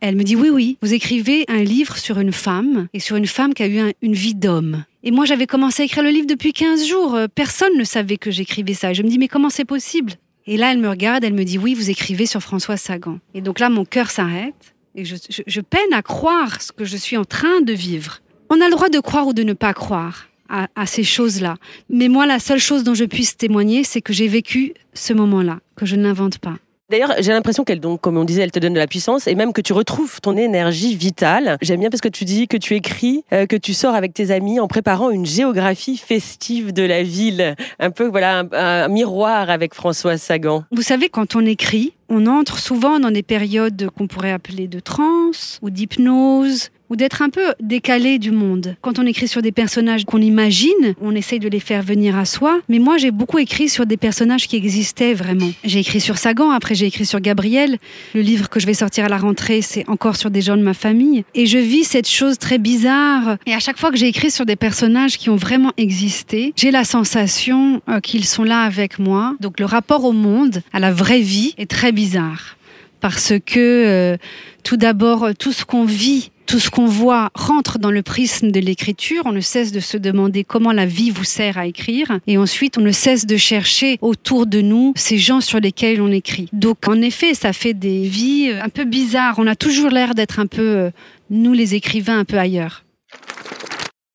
Elle 0.00 0.16
me 0.16 0.22
dit, 0.22 0.36
oui, 0.36 0.50
oui, 0.50 0.76
vous 0.82 0.92
écrivez 0.92 1.46
un 1.48 1.62
livre 1.64 1.96
sur 1.96 2.18
une 2.20 2.32
femme, 2.32 2.86
et 2.92 3.00
sur 3.00 3.16
une 3.16 3.26
femme 3.26 3.54
qui 3.54 3.62
a 3.62 3.66
eu 3.66 3.78
un- 3.78 3.92
une 4.02 4.12
vie 4.12 4.34
d'homme. 4.34 4.84
Et 5.06 5.12
moi, 5.12 5.24
j'avais 5.24 5.46
commencé 5.46 5.82
à 5.82 5.84
écrire 5.84 6.02
le 6.02 6.10
livre 6.10 6.26
depuis 6.26 6.52
15 6.52 6.84
jours. 6.84 7.14
Euh, 7.14 7.28
Personne 7.32 7.78
ne 7.78 7.84
savait 7.84 8.16
que 8.16 8.32
j'écrivais 8.32 8.74
ça. 8.74 8.92
Je 8.92 9.04
me 9.04 9.08
dis, 9.08 9.18
mais 9.18 9.28
comment 9.28 9.50
c'est 9.50 9.64
possible? 9.64 10.14
Et 10.48 10.56
là, 10.56 10.72
elle 10.72 10.80
me 10.80 10.88
regarde, 10.88 11.22
elle 11.22 11.32
me 11.32 11.44
dit, 11.44 11.58
oui, 11.58 11.74
vous 11.74 11.90
écrivez 11.90 12.26
sur 12.26 12.40
François 12.40 12.76
Sagan. 12.76 13.20
Et 13.32 13.40
donc 13.40 13.60
là, 13.60 13.68
mon 13.68 13.84
cœur 13.84 14.10
s'arrête, 14.10 14.74
et 14.96 15.04
je, 15.04 15.60
peine 15.60 15.92
à 15.92 16.02
croire 16.02 16.60
ce 16.60 16.72
que 16.72 16.84
je 16.84 16.96
suis 16.96 17.16
en 17.16 17.24
train 17.24 17.60
de 17.60 17.72
vivre. 17.72 18.18
On 18.50 18.60
a 18.60 18.64
le 18.64 18.72
droit 18.72 18.88
de 18.88 18.98
croire 18.98 19.28
ou 19.28 19.32
de 19.32 19.44
ne 19.44 19.52
pas 19.52 19.74
croire 19.74 20.26
à, 20.48 20.66
à 20.74 20.86
ces 20.86 21.04
choses-là. 21.04 21.54
Mais 21.88 22.08
moi, 22.08 22.26
la 22.26 22.40
seule 22.40 22.58
chose 22.58 22.82
dont 22.82 22.94
je 22.94 23.04
puisse 23.04 23.36
témoigner, 23.36 23.84
c'est 23.84 24.00
que 24.00 24.12
j'ai 24.12 24.26
vécu 24.26 24.74
ce 24.92 25.12
moment-là, 25.12 25.60
que 25.76 25.86
je 25.86 25.94
ne 25.94 26.02
l'invente 26.02 26.38
pas. 26.38 26.56
D'ailleurs, 26.88 27.14
j'ai 27.18 27.32
l'impression 27.32 27.64
qu'elle, 27.64 27.80
donc, 27.80 28.00
comme 28.00 28.16
on 28.16 28.22
disait, 28.22 28.42
elle 28.42 28.52
te 28.52 28.60
donne 28.60 28.74
de 28.74 28.78
la 28.78 28.86
puissance 28.86 29.26
et 29.26 29.34
même 29.34 29.52
que 29.52 29.60
tu 29.60 29.72
retrouves 29.72 30.20
ton 30.20 30.36
énergie 30.36 30.94
vitale. 30.94 31.58
J'aime 31.60 31.80
bien 31.80 31.90
parce 31.90 32.00
que 32.00 32.08
tu 32.08 32.24
dis 32.24 32.46
que 32.46 32.56
tu 32.56 32.76
écris, 32.76 33.24
euh, 33.32 33.46
que 33.46 33.56
tu 33.56 33.74
sors 33.74 33.96
avec 33.96 34.14
tes 34.14 34.30
amis 34.30 34.60
en 34.60 34.68
préparant 34.68 35.10
une 35.10 35.26
géographie 35.26 35.96
festive 35.96 36.72
de 36.72 36.84
la 36.84 37.02
ville. 37.02 37.56
Un 37.80 37.90
peu, 37.90 38.06
voilà, 38.06 38.38
un, 38.38 38.48
un 38.52 38.86
miroir 38.86 39.50
avec 39.50 39.74
François 39.74 40.16
Sagan. 40.16 40.62
Vous 40.70 40.82
savez, 40.82 41.08
quand 41.08 41.34
on 41.34 41.44
écrit, 41.44 41.92
on 42.08 42.26
entre 42.26 42.58
souvent 42.58 42.98
dans 42.98 43.10
des 43.10 43.22
périodes 43.22 43.88
qu'on 43.96 44.06
pourrait 44.06 44.32
appeler 44.32 44.68
de 44.68 44.80
transe 44.80 45.58
ou 45.62 45.70
d'hypnose 45.70 46.70
ou 46.90 46.96
d'être 46.96 47.22
un 47.22 47.30
peu 47.30 47.54
décalé 47.60 48.18
du 48.18 48.30
monde. 48.30 48.76
Quand 48.80 48.98
on 48.98 49.06
écrit 49.06 49.28
sur 49.28 49.42
des 49.42 49.52
personnages 49.52 50.04
qu'on 50.04 50.20
imagine, 50.20 50.94
on 51.00 51.14
essaye 51.14 51.38
de 51.38 51.48
les 51.48 51.60
faire 51.60 51.82
venir 51.82 52.16
à 52.16 52.24
soi. 52.24 52.60
Mais 52.68 52.78
moi, 52.78 52.96
j'ai 52.98 53.10
beaucoup 53.10 53.38
écrit 53.38 53.68
sur 53.68 53.86
des 53.86 53.96
personnages 53.96 54.46
qui 54.46 54.56
existaient 54.56 55.14
vraiment. 55.14 55.50
J'ai 55.64 55.80
écrit 55.80 56.00
sur 56.00 56.18
Sagan, 56.18 56.50
après 56.50 56.74
j'ai 56.74 56.86
écrit 56.86 57.06
sur 57.06 57.20
Gabriel. 57.20 57.78
Le 58.14 58.20
livre 58.20 58.48
que 58.48 58.60
je 58.60 58.66
vais 58.66 58.74
sortir 58.74 59.04
à 59.04 59.08
la 59.08 59.18
rentrée, 59.18 59.62
c'est 59.62 59.88
encore 59.88 60.16
sur 60.16 60.30
des 60.30 60.40
gens 60.40 60.56
de 60.56 60.62
ma 60.62 60.74
famille. 60.74 61.24
Et 61.34 61.46
je 61.46 61.58
vis 61.58 61.84
cette 61.84 62.08
chose 62.08 62.38
très 62.38 62.58
bizarre. 62.58 63.36
Et 63.46 63.54
à 63.54 63.58
chaque 63.58 63.78
fois 63.78 63.90
que 63.90 63.96
j'ai 63.96 64.08
écrit 64.08 64.30
sur 64.30 64.46
des 64.46 64.56
personnages 64.56 65.18
qui 65.18 65.30
ont 65.30 65.36
vraiment 65.36 65.72
existé, 65.76 66.52
j'ai 66.56 66.70
la 66.70 66.84
sensation 66.84 67.82
euh, 67.88 68.00
qu'ils 68.00 68.24
sont 68.24 68.44
là 68.44 68.62
avec 68.62 68.98
moi. 68.98 69.34
Donc 69.40 69.60
le 69.60 69.66
rapport 69.66 70.04
au 70.04 70.12
monde, 70.12 70.62
à 70.72 70.80
la 70.80 70.92
vraie 70.92 71.20
vie, 71.20 71.54
est 71.58 71.70
très 71.70 71.92
bizarre. 71.96 72.56
Parce 73.00 73.32
que 73.44 73.58
euh, 73.58 74.16
tout 74.62 74.76
d'abord, 74.76 75.30
tout 75.38 75.52
ce 75.52 75.64
qu'on 75.64 75.84
vit, 75.84 76.30
tout 76.46 76.60
ce 76.60 76.70
qu'on 76.70 76.86
voit 76.86 77.30
rentre 77.34 77.78
dans 77.78 77.90
le 77.90 78.02
prisme 78.02 78.50
de 78.50 78.60
l'écriture. 78.60 79.22
On 79.26 79.32
ne 79.32 79.40
cesse 79.40 79.72
de 79.72 79.80
se 79.80 79.96
demander 79.96 80.44
comment 80.44 80.72
la 80.72 80.86
vie 80.86 81.10
vous 81.10 81.24
sert 81.24 81.58
à 81.58 81.66
écrire. 81.66 82.20
Et 82.26 82.38
ensuite, 82.38 82.78
on 82.78 82.82
ne 82.82 82.92
cesse 82.92 83.26
de 83.26 83.36
chercher 83.36 83.98
autour 84.00 84.46
de 84.46 84.60
nous 84.60 84.92
ces 84.96 85.18
gens 85.18 85.40
sur 85.40 85.58
lesquels 85.58 86.00
on 86.00 86.12
écrit. 86.12 86.48
Donc, 86.52 86.88
en 86.88 87.00
effet, 87.02 87.34
ça 87.34 87.52
fait 87.52 87.74
des 87.74 88.02
vies 88.02 88.50
euh, 88.50 88.62
un 88.62 88.68
peu 88.68 88.84
bizarres. 88.84 89.34
On 89.38 89.46
a 89.46 89.56
toujours 89.56 89.90
l'air 89.90 90.14
d'être 90.14 90.38
un 90.38 90.46
peu, 90.46 90.62
euh, 90.62 90.90
nous 91.30 91.52
les 91.52 91.74
écrivains, 91.74 92.20
un 92.20 92.24
peu 92.24 92.38
ailleurs. 92.38 92.84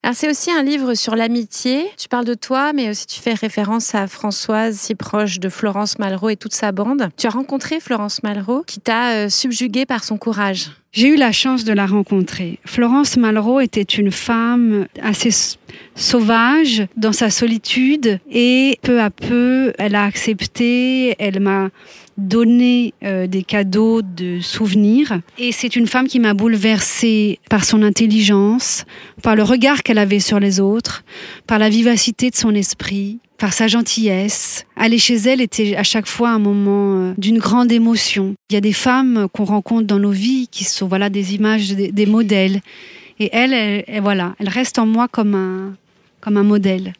Alors 0.03 0.15
c'est 0.15 0.29
aussi 0.31 0.49
un 0.49 0.63
livre 0.63 0.95
sur 0.95 1.15
l'amitié. 1.15 1.85
Tu 1.95 2.07
parles 2.07 2.25
de 2.25 2.33
toi, 2.33 2.73
mais 2.73 2.89
aussi 2.89 3.05
tu 3.05 3.21
fais 3.21 3.35
référence 3.35 3.93
à 3.93 4.07
Françoise, 4.07 4.75
si 4.75 4.95
proche 4.95 5.39
de 5.39 5.47
Florence 5.47 5.99
Malraux 5.99 6.29
et 6.29 6.35
toute 6.35 6.53
sa 6.53 6.71
bande. 6.71 7.09
Tu 7.17 7.27
as 7.27 7.29
rencontré 7.29 7.79
Florence 7.79 8.23
Malraux, 8.23 8.63
qui 8.63 8.79
t'a 8.79 9.11
euh, 9.11 9.29
subjugué 9.29 9.85
par 9.85 10.03
son 10.03 10.17
courage. 10.17 10.71
J'ai 10.91 11.07
eu 11.07 11.17
la 11.17 11.31
chance 11.31 11.65
de 11.65 11.71
la 11.71 11.85
rencontrer. 11.85 12.59
Florence 12.65 13.15
Malraux 13.15 13.59
était 13.59 13.81
une 13.83 14.11
femme 14.11 14.87
assez 15.03 15.29
sauvage 15.95 16.87
dans 16.97 17.13
sa 17.13 17.29
solitude 17.29 18.19
et 18.29 18.79
peu 18.81 18.99
à 19.01 19.11
peu, 19.11 19.71
elle 19.77 19.93
a 19.93 20.03
accepté, 20.03 21.15
elle 21.19 21.39
m'a 21.41 21.69
donné 22.21 22.93
euh, 23.03 23.27
des 23.27 23.43
cadeaux 23.43 24.01
de 24.01 24.39
souvenirs. 24.39 25.19
Et 25.37 25.51
c'est 25.51 25.75
une 25.75 25.87
femme 25.87 26.07
qui 26.07 26.19
m'a 26.19 26.33
bouleversée 26.33 27.39
par 27.49 27.65
son 27.65 27.83
intelligence, 27.83 28.85
par 29.21 29.35
le 29.35 29.43
regard 29.43 29.83
qu'elle 29.83 29.97
avait 29.97 30.19
sur 30.19 30.39
les 30.39 30.59
autres, 30.59 31.03
par 31.47 31.59
la 31.59 31.69
vivacité 31.69 32.29
de 32.29 32.35
son 32.35 32.55
esprit, 32.55 33.19
par 33.37 33.53
sa 33.53 33.67
gentillesse. 33.67 34.65
Aller 34.75 34.97
chez 34.97 35.15
elle 35.15 35.41
était 35.41 35.75
à 35.75 35.83
chaque 35.83 36.07
fois 36.07 36.29
un 36.29 36.39
moment 36.39 36.95
euh, 36.95 37.13
d'une 37.17 37.39
grande 37.39 37.71
émotion. 37.71 38.35
Il 38.49 38.53
y 38.53 38.57
a 38.57 38.61
des 38.61 38.73
femmes 38.73 39.27
qu'on 39.33 39.45
rencontre 39.45 39.87
dans 39.87 39.99
nos 39.99 40.11
vies 40.11 40.47
qui 40.49 40.63
sont 40.63 40.87
voilà 40.87 41.09
des 41.09 41.35
images, 41.35 41.71
des, 41.71 41.91
des 41.91 42.05
modèles. 42.05 42.61
Et 43.19 43.29
elle, 43.33 43.53
elle, 43.53 43.83
elle, 43.87 44.01
voilà, 44.01 44.35
elle 44.39 44.49
reste 44.49 44.79
en 44.79 44.85
moi 44.85 45.07
comme 45.07 45.35
un, 45.35 45.75
comme 46.21 46.37
un 46.37 46.43
modèle. 46.43 46.93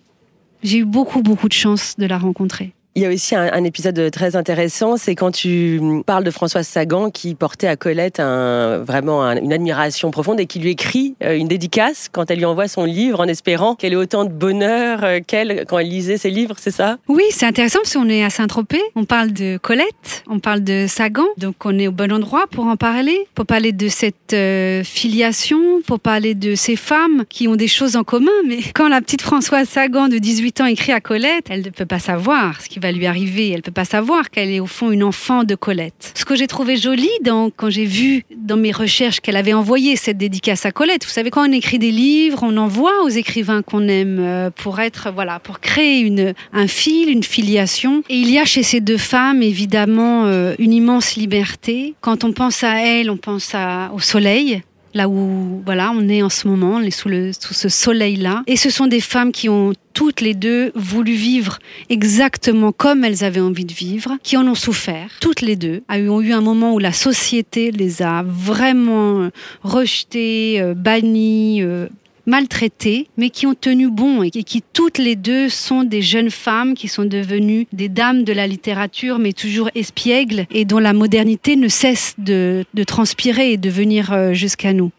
J'ai 0.64 0.80
eu 0.80 0.86
beaucoup, 0.86 1.22
beaucoup 1.22 1.48
de 1.48 1.54
chance 1.54 1.96
de 1.98 2.06
la 2.06 2.18
rencontrer. 2.18 2.74
Il 2.94 3.02
y 3.04 3.06
a 3.06 3.10
aussi 3.10 3.36
un, 3.36 3.64
épisode 3.64 4.12
très 4.12 4.36
intéressant, 4.36 4.98
c'est 4.98 5.16
quand 5.16 5.32
tu 5.32 5.80
parles 6.06 6.26
de 6.26 6.32
Françoise 6.32 6.68
Sagan 6.68 7.10
qui 7.10 7.36
portait 7.36 7.68
à 7.68 7.78
Colette 7.78 8.20
vraiment 8.20 9.24
un- 9.24 9.38
une 9.38 9.54
admiration 9.54 10.12
profonde 10.12 10.42
et 10.42 10.46
qui 10.46 10.60
lui 10.60 10.72
écrit 10.72 11.16
euh, 11.24 11.38
une 11.38 11.48
dédicace 11.48 12.10
quand 12.12 12.30
elle 12.30 12.40
lui 12.40 12.46
envoie 12.46 12.68
son 12.68 12.84
livre 12.84 13.22
en 13.22 13.28
espérant 13.30 13.76
qu'elle 13.76 13.94
ait 13.94 13.98
autant 13.98 14.26
de 14.26 14.30
bonheur 14.30 15.06
euh, 15.06 15.20
qu'elle 15.26 15.64
quand 15.70 15.80
elle 15.80 15.88
lisait 15.88 16.18
ses 16.18 16.30
livres, 16.32 16.56
c'est 16.58 16.72
ça? 16.72 16.98
Oui, 17.08 17.24
c'est 17.32 17.46
intéressant 17.46 17.80
parce 17.82 17.94
qu'on 17.94 18.10
est 18.10 18.26
à 18.26 18.30
Saint-Tropez, 18.30 18.82
on 18.96 19.06
parle 19.06 19.32
de 19.32 19.58
Colette, 19.58 20.24
on 20.28 20.40
parle 20.40 20.62
de 20.62 20.86
Sagan, 20.90 21.28
donc 21.38 21.56
on 21.66 21.80
est 21.80 21.88
au 21.88 21.92
bon 21.94 22.12
endroit 22.12 22.46
pour 22.52 22.66
en 22.66 22.76
parler, 22.76 23.26
pour 23.36 23.46
parler 23.46 23.72
de 23.72 23.88
cette 23.88 24.34
euh, 24.34 24.84
filiation, 24.84 25.82
pour 25.88 26.02
parler 26.02 26.36
de 26.36 26.56
ces 26.56 26.76
femmes 26.76 27.24
qui 27.30 27.48
ont 27.48 27.56
des 27.56 27.68
choses 27.70 27.96
en 27.96 28.04
commun. 28.04 28.32
Mais 28.48 28.60
quand 28.76 28.90
la 28.90 29.00
petite 29.00 29.22
Françoise 29.22 29.70
Sagan 29.70 30.10
de 30.10 30.18
18 30.18 30.60
ans 30.62 30.66
écrit 30.66 30.92
à 30.92 31.00
Colette, 31.00 31.46
elle 31.50 31.62
ne 31.62 31.70
peut 31.70 31.86
pas 31.86 32.00
savoir 32.00 32.60
ce 32.62 32.68
qui 32.68 32.81
va 32.82 32.92
lui 32.92 33.06
arriver, 33.06 33.50
elle 33.52 33.62
peut 33.62 33.72
pas 33.72 33.86
savoir 33.86 34.30
qu'elle 34.30 34.50
est 34.50 34.60
au 34.60 34.66
fond 34.68 34.92
une 34.92 35.04
enfant 35.04 35.44
de 35.44 35.56
Colette. 35.56 36.14
Ce 36.16 36.26
que 36.26 36.36
j'ai 36.36 36.48
trouvé 36.48 36.76
joli 36.76 37.10
quand 37.56 37.70
j'ai 37.70 37.86
vu 37.86 38.24
dans 38.36 38.58
mes 38.58 38.72
recherches 38.72 39.22
qu'elle 39.22 39.38
avait 39.38 39.54
envoyé 39.54 39.96
cette 39.96 40.18
dédicace 40.18 40.66
à 40.66 40.72
Colette, 40.72 41.06
vous 41.06 41.12
savez, 41.12 41.30
quand 41.30 41.48
on 41.48 41.52
écrit 41.52 41.80
des 41.80 41.92
livres, 41.92 42.40
on 42.42 42.58
envoie 42.58 43.04
aux 43.04 43.10
écrivains 43.10 43.62
qu'on 43.62 43.88
aime 43.88 44.18
euh, 44.20 44.50
pour 44.50 44.80
être, 44.80 45.12
voilà, 45.14 45.40
pour 45.40 45.60
créer 45.60 46.00
une, 46.00 46.34
un 46.52 46.68
fil, 46.68 47.10
une 47.10 47.24
filiation. 47.24 48.04
Et 48.10 48.16
il 48.16 48.30
y 48.30 48.40
a 48.40 48.46
chez 48.46 48.64
ces 48.64 48.82
deux 48.82 48.98
femmes, 48.98 49.42
évidemment, 49.42 50.26
euh, 50.26 50.56
une 50.60 50.74
immense 50.74 51.16
liberté. 51.16 51.94
Quand 52.02 52.24
on 52.24 52.34
pense 52.34 52.64
à 52.64 52.86
elles, 52.86 53.10
on 53.10 53.18
pense 53.18 53.56
au 53.94 54.00
soleil. 54.00 54.62
Là 54.94 55.08
où 55.08 55.62
voilà, 55.66 55.92
on 55.96 56.08
est 56.10 56.22
en 56.22 56.30
ce 56.30 56.48
moment, 56.48 56.76
on 56.76 56.82
est 56.82 56.92
sous, 56.92 57.10
le, 57.10 57.32
sous 57.34 57.54
ce 57.54 57.70
soleil-là. 57.70 58.44
Et 58.48 58.58
ce 58.58 58.70
sont 58.70 58.88
des 58.88 59.02
femmes 59.02 59.32
qui 59.32 59.50
ont 59.50 59.74
toutes 59.94 60.22
les 60.22 60.34
deux 60.34 60.72
voulu 60.76 61.14
vivre 61.14 61.60
exactement 61.90 62.72
comme 62.72 63.04
elles 63.04 63.24
avaient 63.24 63.42
envie 63.42 63.66
de 63.66 63.74
vivre, 63.74 64.18
qui 64.24 64.38
en 64.38 64.48
ont 64.48 64.56
souffert, 64.56 65.10
toutes 65.20 65.42
les 65.42 65.56
deux, 65.56 65.82
ont 65.90 66.22
eu 66.22 66.34
un 66.34 66.42
moment 66.42 66.74
où 66.74 66.80
la 66.80 66.94
société 66.94 67.72
les 67.72 68.02
a 68.02 68.24
vraiment 68.26 69.22
euh, 69.22 69.30
rejetées, 69.64 70.62
euh, 70.62 70.74
bannies, 70.74 71.62
euh, 71.62 71.88
maltraitées, 72.26 73.08
mais 73.18 73.30
qui 73.30 73.48
ont 73.48 73.54
tenu 73.54 73.90
bon 73.90 74.24
et 74.24 74.30
qui, 74.32 74.62
toutes 74.74 74.98
les 74.98 75.16
deux 75.16 75.50
sont 75.50 75.84
des 75.84 76.02
jeunes 76.02 76.32
femmes 76.32 76.74
qui 76.74 76.88
sont 76.88 77.06
devenues 77.06 77.68
des 77.74 77.90
dames 77.90 78.24
de 78.24 78.34
la 78.34 78.48
littérature, 78.48 79.20
mais 79.20 79.34
toujours 79.34 79.70
espiègles 79.76 80.46
et 80.52 80.66
dont 80.66 80.80
la 80.80 80.94
modernité 80.94 81.56
ne 81.56 81.68
cesse 81.68 82.16
de, 82.18 82.66
de 82.74 82.84
transpirer 82.84 83.54
et 83.54 83.58
de 83.58 83.70
venir 83.70 84.14
euh, 84.14 84.34
jusqu'à 84.34 84.74
nous. 84.74 84.92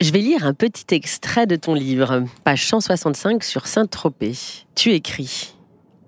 Je 0.00 0.12
vais 0.12 0.20
lire 0.20 0.46
un 0.46 0.54
petit 0.54 0.94
extrait 0.94 1.46
de 1.46 1.56
ton 1.56 1.74
livre, 1.74 2.22
page 2.44 2.66
165 2.66 3.42
sur 3.42 3.66
Saint-Tropez. 3.66 4.36
Tu 4.76 4.92
écris 4.92 5.54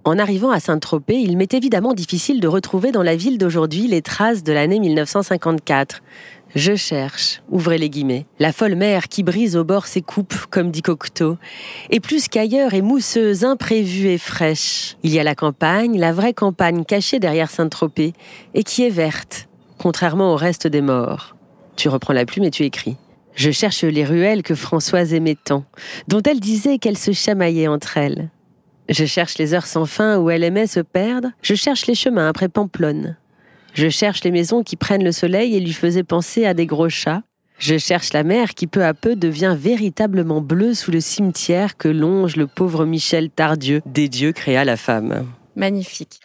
En 0.05 0.17
arrivant 0.17 0.53
à 0.53 0.61
Saint-Tropez, 0.61 1.19
il 1.19 1.37
m'est 1.37 1.55
évidemment 1.55 1.93
difficile 1.93 2.41
de 2.41 2.47
retrouver 2.47 2.93
dans 2.93 3.03
la 3.03 3.17
ville 3.17 3.37
d'aujourd'hui 3.37 3.89
les 3.89 4.01
traces 4.01 4.45
de 4.45 4.53
l'année 4.53 4.79
1954. 4.79 6.03
Je 6.57 6.75
cherche, 6.75 7.43
ouvrez 7.49 7.79
les 7.79 7.89
guillemets, 7.89 8.27
la 8.41 8.53
folle 8.53 8.75
mer 8.75 9.09
qui 9.09 9.23
brise 9.23 9.57
au 9.57 9.63
bord 9.63 9.87
ses 9.87 10.03
coupes, 10.03 10.35
comme 10.51 10.73
dit 10.73 10.83
Cocteau, 10.83 11.39
et 11.91 12.01
plus 12.01 12.27
qu'ailleurs 12.27 12.75
est 12.75 12.83
mousseuse, 12.83 13.45
imprévue 13.45 14.09
et 14.09 14.19
fraîche. 14.19 14.97
Il 15.05 15.13
y 15.13 15.21
a 15.21 15.23
la 15.23 15.37
campagne, 15.37 15.97
la 15.99 16.13
vraie 16.13 16.35
campagne 16.35 16.85
cachée 16.85 17.21
derrière 17.21 17.51
Saint-Tropez, 17.51 18.15
et 18.55 18.65
qui 18.65 18.85
est 18.85 18.91
verte, 18.91 19.49
contrairement 19.79 20.33
au 20.33 20.37
reste 20.37 20.67
des 20.67 20.83
morts. 20.83 21.37
Tu 21.77 21.89
reprends 21.89 22.15
la 22.15 22.27
plume 22.27 22.45
et 22.45 22.51
tu 22.51 22.65
écris. 22.65 22.97
Je 23.37 23.53
cherche 23.53 23.85
les 23.85 24.05
ruelles 24.05 24.43
que 24.43 24.57
Françoise 24.57 25.15
aimait 25.15 25.39
tant, 25.43 25.65
dont 26.09 26.21
elle 26.23 26.41
disait 26.41 26.79
qu'elles 26.79 26.99
se 26.99 27.13
chamaillaient 27.13 27.69
entre 27.69 27.97
elles. 27.97 28.29
Je 28.89 29.05
cherche 29.05 29.39
les 29.39 29.55
heures 29.55 29.67
sans 29.67 29.87
fin 29.87 30.19
où 30.19 30.31
elle 30.31 30.43
aimait 30.43 30.67
se 30.67 30.81
perdre, 30.81 31.29
je 31.43 31.55
cherche 31.55 31.87
les 31.87 31.95
chemins 31.95 32.29
après 32.29 32.49
Pamplonne. 32.49 33.17
Je 33.75 33.89
cherche 33.89 34.25
les 34.25 34.31
maisons 34.31 34.63
qui 34.63 34.77
prennent 34.77 35.05
le 35.05 35.13
soleil 35.13 35.57
et 35.57 35.61
lui 35.61 35.73
faisaient 35.73 36.03
penser 36.03 36.45
à 36.47 36.55
des 36.55 36.67
gros 36.67 36.89
chats. 36.89 37.23
Je 37.59 37.77
cherche 37.77 38.13
la 38.13 38.25
mer 38.25 38.55
qui 38.55 38.67
peu 38.67 38.85
à 38.85 38.95
peu 38.95 39.17
devient 39.17 39.55
véritablement 39.59 40.41
bleue 40.41 40.73
sous 40.75 40.91
le 40.91 41.01
cimetière 41.01 41.77
que 41.77 41.89
longe 41.89 42.37
le 42.37 42.47
pauvre 42.47 42.87
Michel 42.87 43.29
Tardieu. 43.29 43.83
Des 43.85 44.09
dieux 44.09 44.33
créa 44.33 44.65
la 44.65 44.79
femme. 44.79 45.27
Magnifique. 45.57 46.21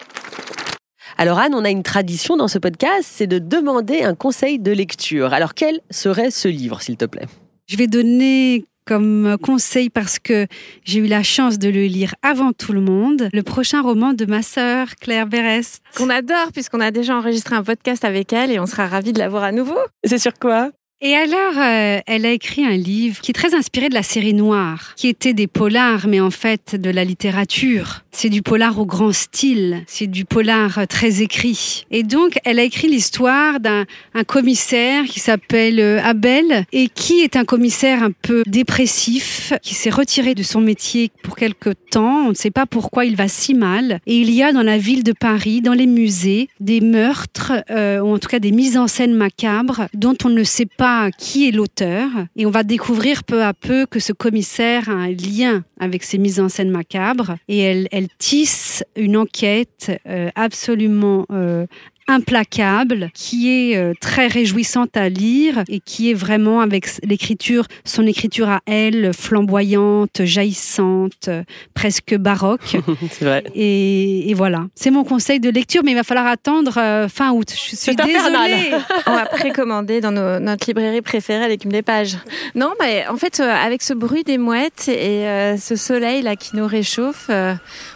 Alors 1.18 1.40
Anne, 1.40 1.54
on 1.54 1.66
a 1.66 1.70
une 1.70 1.84
tradition 1.84 2.38
dans 2.38 2.48
ce 2.48 2.58
podcast, 2.58 3.04
c'est 3.04 3.28
de 3.28 3.40
demander 3.40 4.02
un 4.02 4.16
conseil 4.16 4.60
de 4.60 4.72
lecture. 4.72 5.34
Alors 5.34 5.54
quel 5.54 5.82
serait 5.90 6.32
ce 6.32 6.48
livre, 6.48 6.82
s'il 6.82 6.98
te 6.98 7.06
plaît? 7.06 7.28
Je 7.68 7.78
vais 7.78 7.88
donner 7.88 8.66
comme 8.86 9.38
conseil 9.42 9.90
parce 9.90 10.20
que 10.20 10.48
j'ai 10.84 11.00
eu 11.00 11.08
la 11.08 11.24
chance 11.24 11.60
de 11.60 11.70
le 11.70 11.86
lire 11.86 12.16
avant 12.22 12.54
tout 12.54 12.74
le 12.74 12.82
monde, 12.82 13.30
le 13.34 13.44
prochain 13.44 13.82
roman 13.82 14.14
de 14.14 14.26
ma 14.26 14.42
sœur 14.42 14.96
Claire 15.02 15.28
Berest. 15.28 15.84
Qu'on 15.96 16.10
adore 16.10 16.52
puisqu'on 16.54 16.80
a 16.80 16.92
déjà 16.92 17.18
enregistré 17.18 17.56
un 17.56 17.64
podcast 17.64 18.06
avec 18.06 18.32
elle 18.34 18.52
et 18.52 18.60
on 18.60 18.66
sera 18.66 18.88
ravis 18.88 19.14
de 19.14 19.20
la 19.20 19.30
voir 19.30 19.44
à 19.44 19.52
nouveau. 19.52 19.78
C'est 20.04 20.20
sur 20.20 20.34
quoi? 20.34 20.72
Et 21.02 21.14
alors, 21.14 21.58
euh, 21.58 22.00
elle 22.08 22.26
a 22.26 22.32
écrit 22.32 22.66
un 22.66 22.78
livre 22.78 23.20
qui 23.20 23.32
est 23.32 23.34
très 23.34 23.54
inspiré 23.54 23.90
de 23.90 23.94
la 23.94 24.02
série 24.02 24.34
Noire, 24.34 24.94
qui 24.96 25.10
était 25.10 25.34
des 25.34 25.46
polars, 25.46 26.08
mais 26.08 26.22
en 26.22 26.32
fait 26.32 26.76
de 26.76 26.90
la 26.90 27.04
littérature. 27.04 28.05
C'est 28.18 28.30
du 28.30 28.42
polar 28.42 28.80
au 28.80 28.86
grand 28.86 29.12
style, 29.12 29.84
c'est 29.88 30.08
du 30.08 30.24
polar 30.24 30.88
très 30.88 31.22
écrit. 31.22 31.86
Et 31.92 32.04
donc, 32.04 32.40
elle 32.46 32.60
a 32.60 32.64
écrit 32.64 32.88
l'histoire 32.88 33.60
d'un 33.60 33.86
commissaire 34.26 35.04
qui 35.04 35.20
s'appelle 35.20 35.82
euh, 35.82 36.02
Abel 36.02 36.66
et 36.72 36.88
qui 36.88 37.20
est 37.20 37.36
un 37.36 37.44
commissaire 37.44 38.02
un 38.02 38.12
peu 38.12 38.44
dépressif, 38.48 39.52
qui 39.62 39.74
s'est 39.74 39.90
retiré 39.90 40.34
de 40.34 40.44
son 40.44 40.62
métier 40.62 41.12
pour 41.24 41.36
quelque 41.36 41.72
temps. 41.72 42.28
On 42.28 42.30
ne 42.30 42.36
sait 42.36 42.52
pas 42.52 42.66
pourquoi 42.66 43.04
il 43.04 43.18
va 43.18 43.28
si 43.28 43.54
mal. 43.54 44.00
Et 44.08 44.16
il 44.16 44.32
y 44.32 44.42
a 44.42 44.54
dans 44.54 44.64
la 44.64 44.78
ville 44.78 45.04
de 45.04 45.12
Paris, 45.12 45.62
dans 45.62 45.74
les 45.74 45.86
musées, 45.86 46.48
des 46.62 46.80
meurtres, 46.80 47.52
euh, 47.70 48.00
ou 48.00 48.14
en 48.14 48.18
tout 48.18 48.30
cas 48.30 48.40
des 48.40 48.52
mises 48.52 48.78
en 48.78 48.88
scène 48.88 49.14
macabres, 49.14 49.88
dont 49.94 50.16
on 50.24 50.30
ne 50.30 50.46
sait 50.46 50.66
pas 50.66 51.12
qui 51.12 51.50
est 51.50 51.52
l'auteur 51.52 52.08
et 52.38 52.46
on 52.46 52.52
va 52.52 52.64
découvrir 52.64 53.26
peu 53.26 53.44
à 53.44 53.54
peu 53.54 53.86
que 53.86 54.00
ce 54.00 54.14
commissaire 54.14 54.88
a 54.88 54.94
un 54.94 55.12
lien 55.12 55.66
avec 55.82 56.04
ces 56.04 56.18
mises 56.18 56.40
en 56.40 56.48
scène 56.48 56.70
macabres 56.72 57.36
et 57.50 57.60
elle 57.60 58.05
tisse 58.18 58.84
une 58.96 59.18
enquête 59.18 59.92
euh, 60.08 60.30
absolument 60.36 61.26
euh, 61.32 61.66
implacable, 62.08 63.10
qui 63.14 63.50
est 63.50 63.78
euh, 63.78 63.94
très 64.00 64.28
réjouissante 64.28 64.96
à 64.96 65.10
lire 65.10 65.64
et 65.68 65.80
qui 65.80 66.12
est 66.12 66.14
vraiment 66.14 66.62
avec 66.62 66.88
l'écriture, 67.04 67.66
son 67.84 68.06
écriture 68.06 68.48
à 68.50 68.62
elle, 68.68 69.12
flamboyante, 69.14 70.24
jaillissante, 70.24 71.30
presque 71.74 72.16
baroque. 72.16 72.78
c'est 73.12 73.26
vrai. 73.26 73.44
Et, 73.56 74.34
voilà, 74.36 74.66
c'est 74.76 74.92
mon 74.92 75.04
conseil 75.04 75.40
de 75.40 75.50
lecture, 75.50 75.82
mais 75.84 75.92
il 75.92 75.96
va 75.96 76.04
falloir 76.04 76.28
attendre 76.28 76.78
euh, 76.78 77.08
fin 77.08 77.32
août. 77.32 77.52
Je 77.52 77.76
suis 77.76 77.96
désolée. 77.96 78.72
On 79.08 79.14
va 79.14 79.26
précommander 79.26 80.02
dans 80.02 80.12
notre 80.12 80.68
librairie 80.68 81.02
préférée 81.02 81.44
avec 81.44 81.68
des 81.68 81.82
pages. 81.82 82.18
Non, 82.54 82.74
mais 82.80 83.08
en 83.08 83.16
fait, 83.16 83.40
euh, 83.40 83.50
avec 83.50 83.82
ce 83.82 83.94
bruit 83.94 84.24
des 84.24 84.38
mouettes 84.38 84.90
et 84.90 85.56
ce 85.58 85.76
soleil 85.76 86.22
là 86.22 86.36
qui 86.36 86.56
nous 86.56 86.68
réchauffe, 86.68 87.30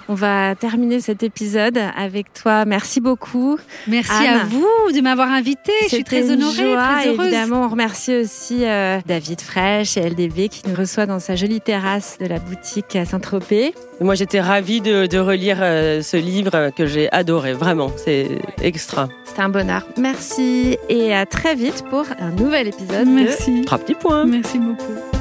on 0.10 0.16
va 0.16 0.56
terminer 0.56 1.00
cet 1.00 1.22
épisode 1.22 1.80
avec 1.96 2.34
toi. 2.34 2.66
Merci 2.66 3.00
beaucoup. 3.00 3.60
Merci 3.88 4.28
à 4.28 4.44
vous 4.44 4.92
de 4.92 5.02
m'avoir 5.02 5.30
invité. 5.30 5.72
Je 5.84 5.96
suis 5.96 6.04
très 6.04 6.32
honorée, 6.32 6.56
très 6.56 7.08
heureuse. 7.08 7.28
Évidemment, 7.28 7.64
on 7.66 7.70
remercie 7.70 8.16
aussi 8.16 8.66
euh, 8.66 9.00
David 9.06 9.40
Fraîche 9.40 9.98
et 9.98 10.10
LDB 10.10 10.50
qui 10.50 10.64
nous 10.68 10.76
reçoit 10.76 11.06
dans 11.06 11.20
sa 11.20 11.36
jolie 11.36 11.62
terrasse 11.62 12.18
de 12.20 12.26
la 12.26 12.40
boutique 12.40 12.96
à 12.96 13.06
Saint-Tropez. 13.06 13.76
Moi, 14.02 14.16
j'étais 14.16 14.42
ravie 14.42 14.82
de, 14.82 15.20
relire 15.20 15.60
euh, 15.62 16.02
ce 16.02 16.18
livre 16.18 16.72
que 16.76 16.88
j'ai 16.88 17.12
adoré. 17.12 17.54
Vraiment, 17.54 17.92
c'est 17.96 18.28
extra. 18.64 19.10
C'était 19.26 19.42
un 19.42 19.50
bonheur. 19.50 19.86
Merci 19.98 20.78
et 20.90 21.14
à 21.14 21.28
très 21.28 21.54
vite 21.54 21.84
pour 21.92 22.06
un 22.20 22.32
nouvel 22.32 22.70
épisode. 22.70 23.08
Merci. 23.08 23.62
De 23.62 23.66
Trois 23.66 23.78
petits 23.78 23.96
points. 23.96 24.26
Merci 24.26 24.58
beaucoup. 24.58 25.19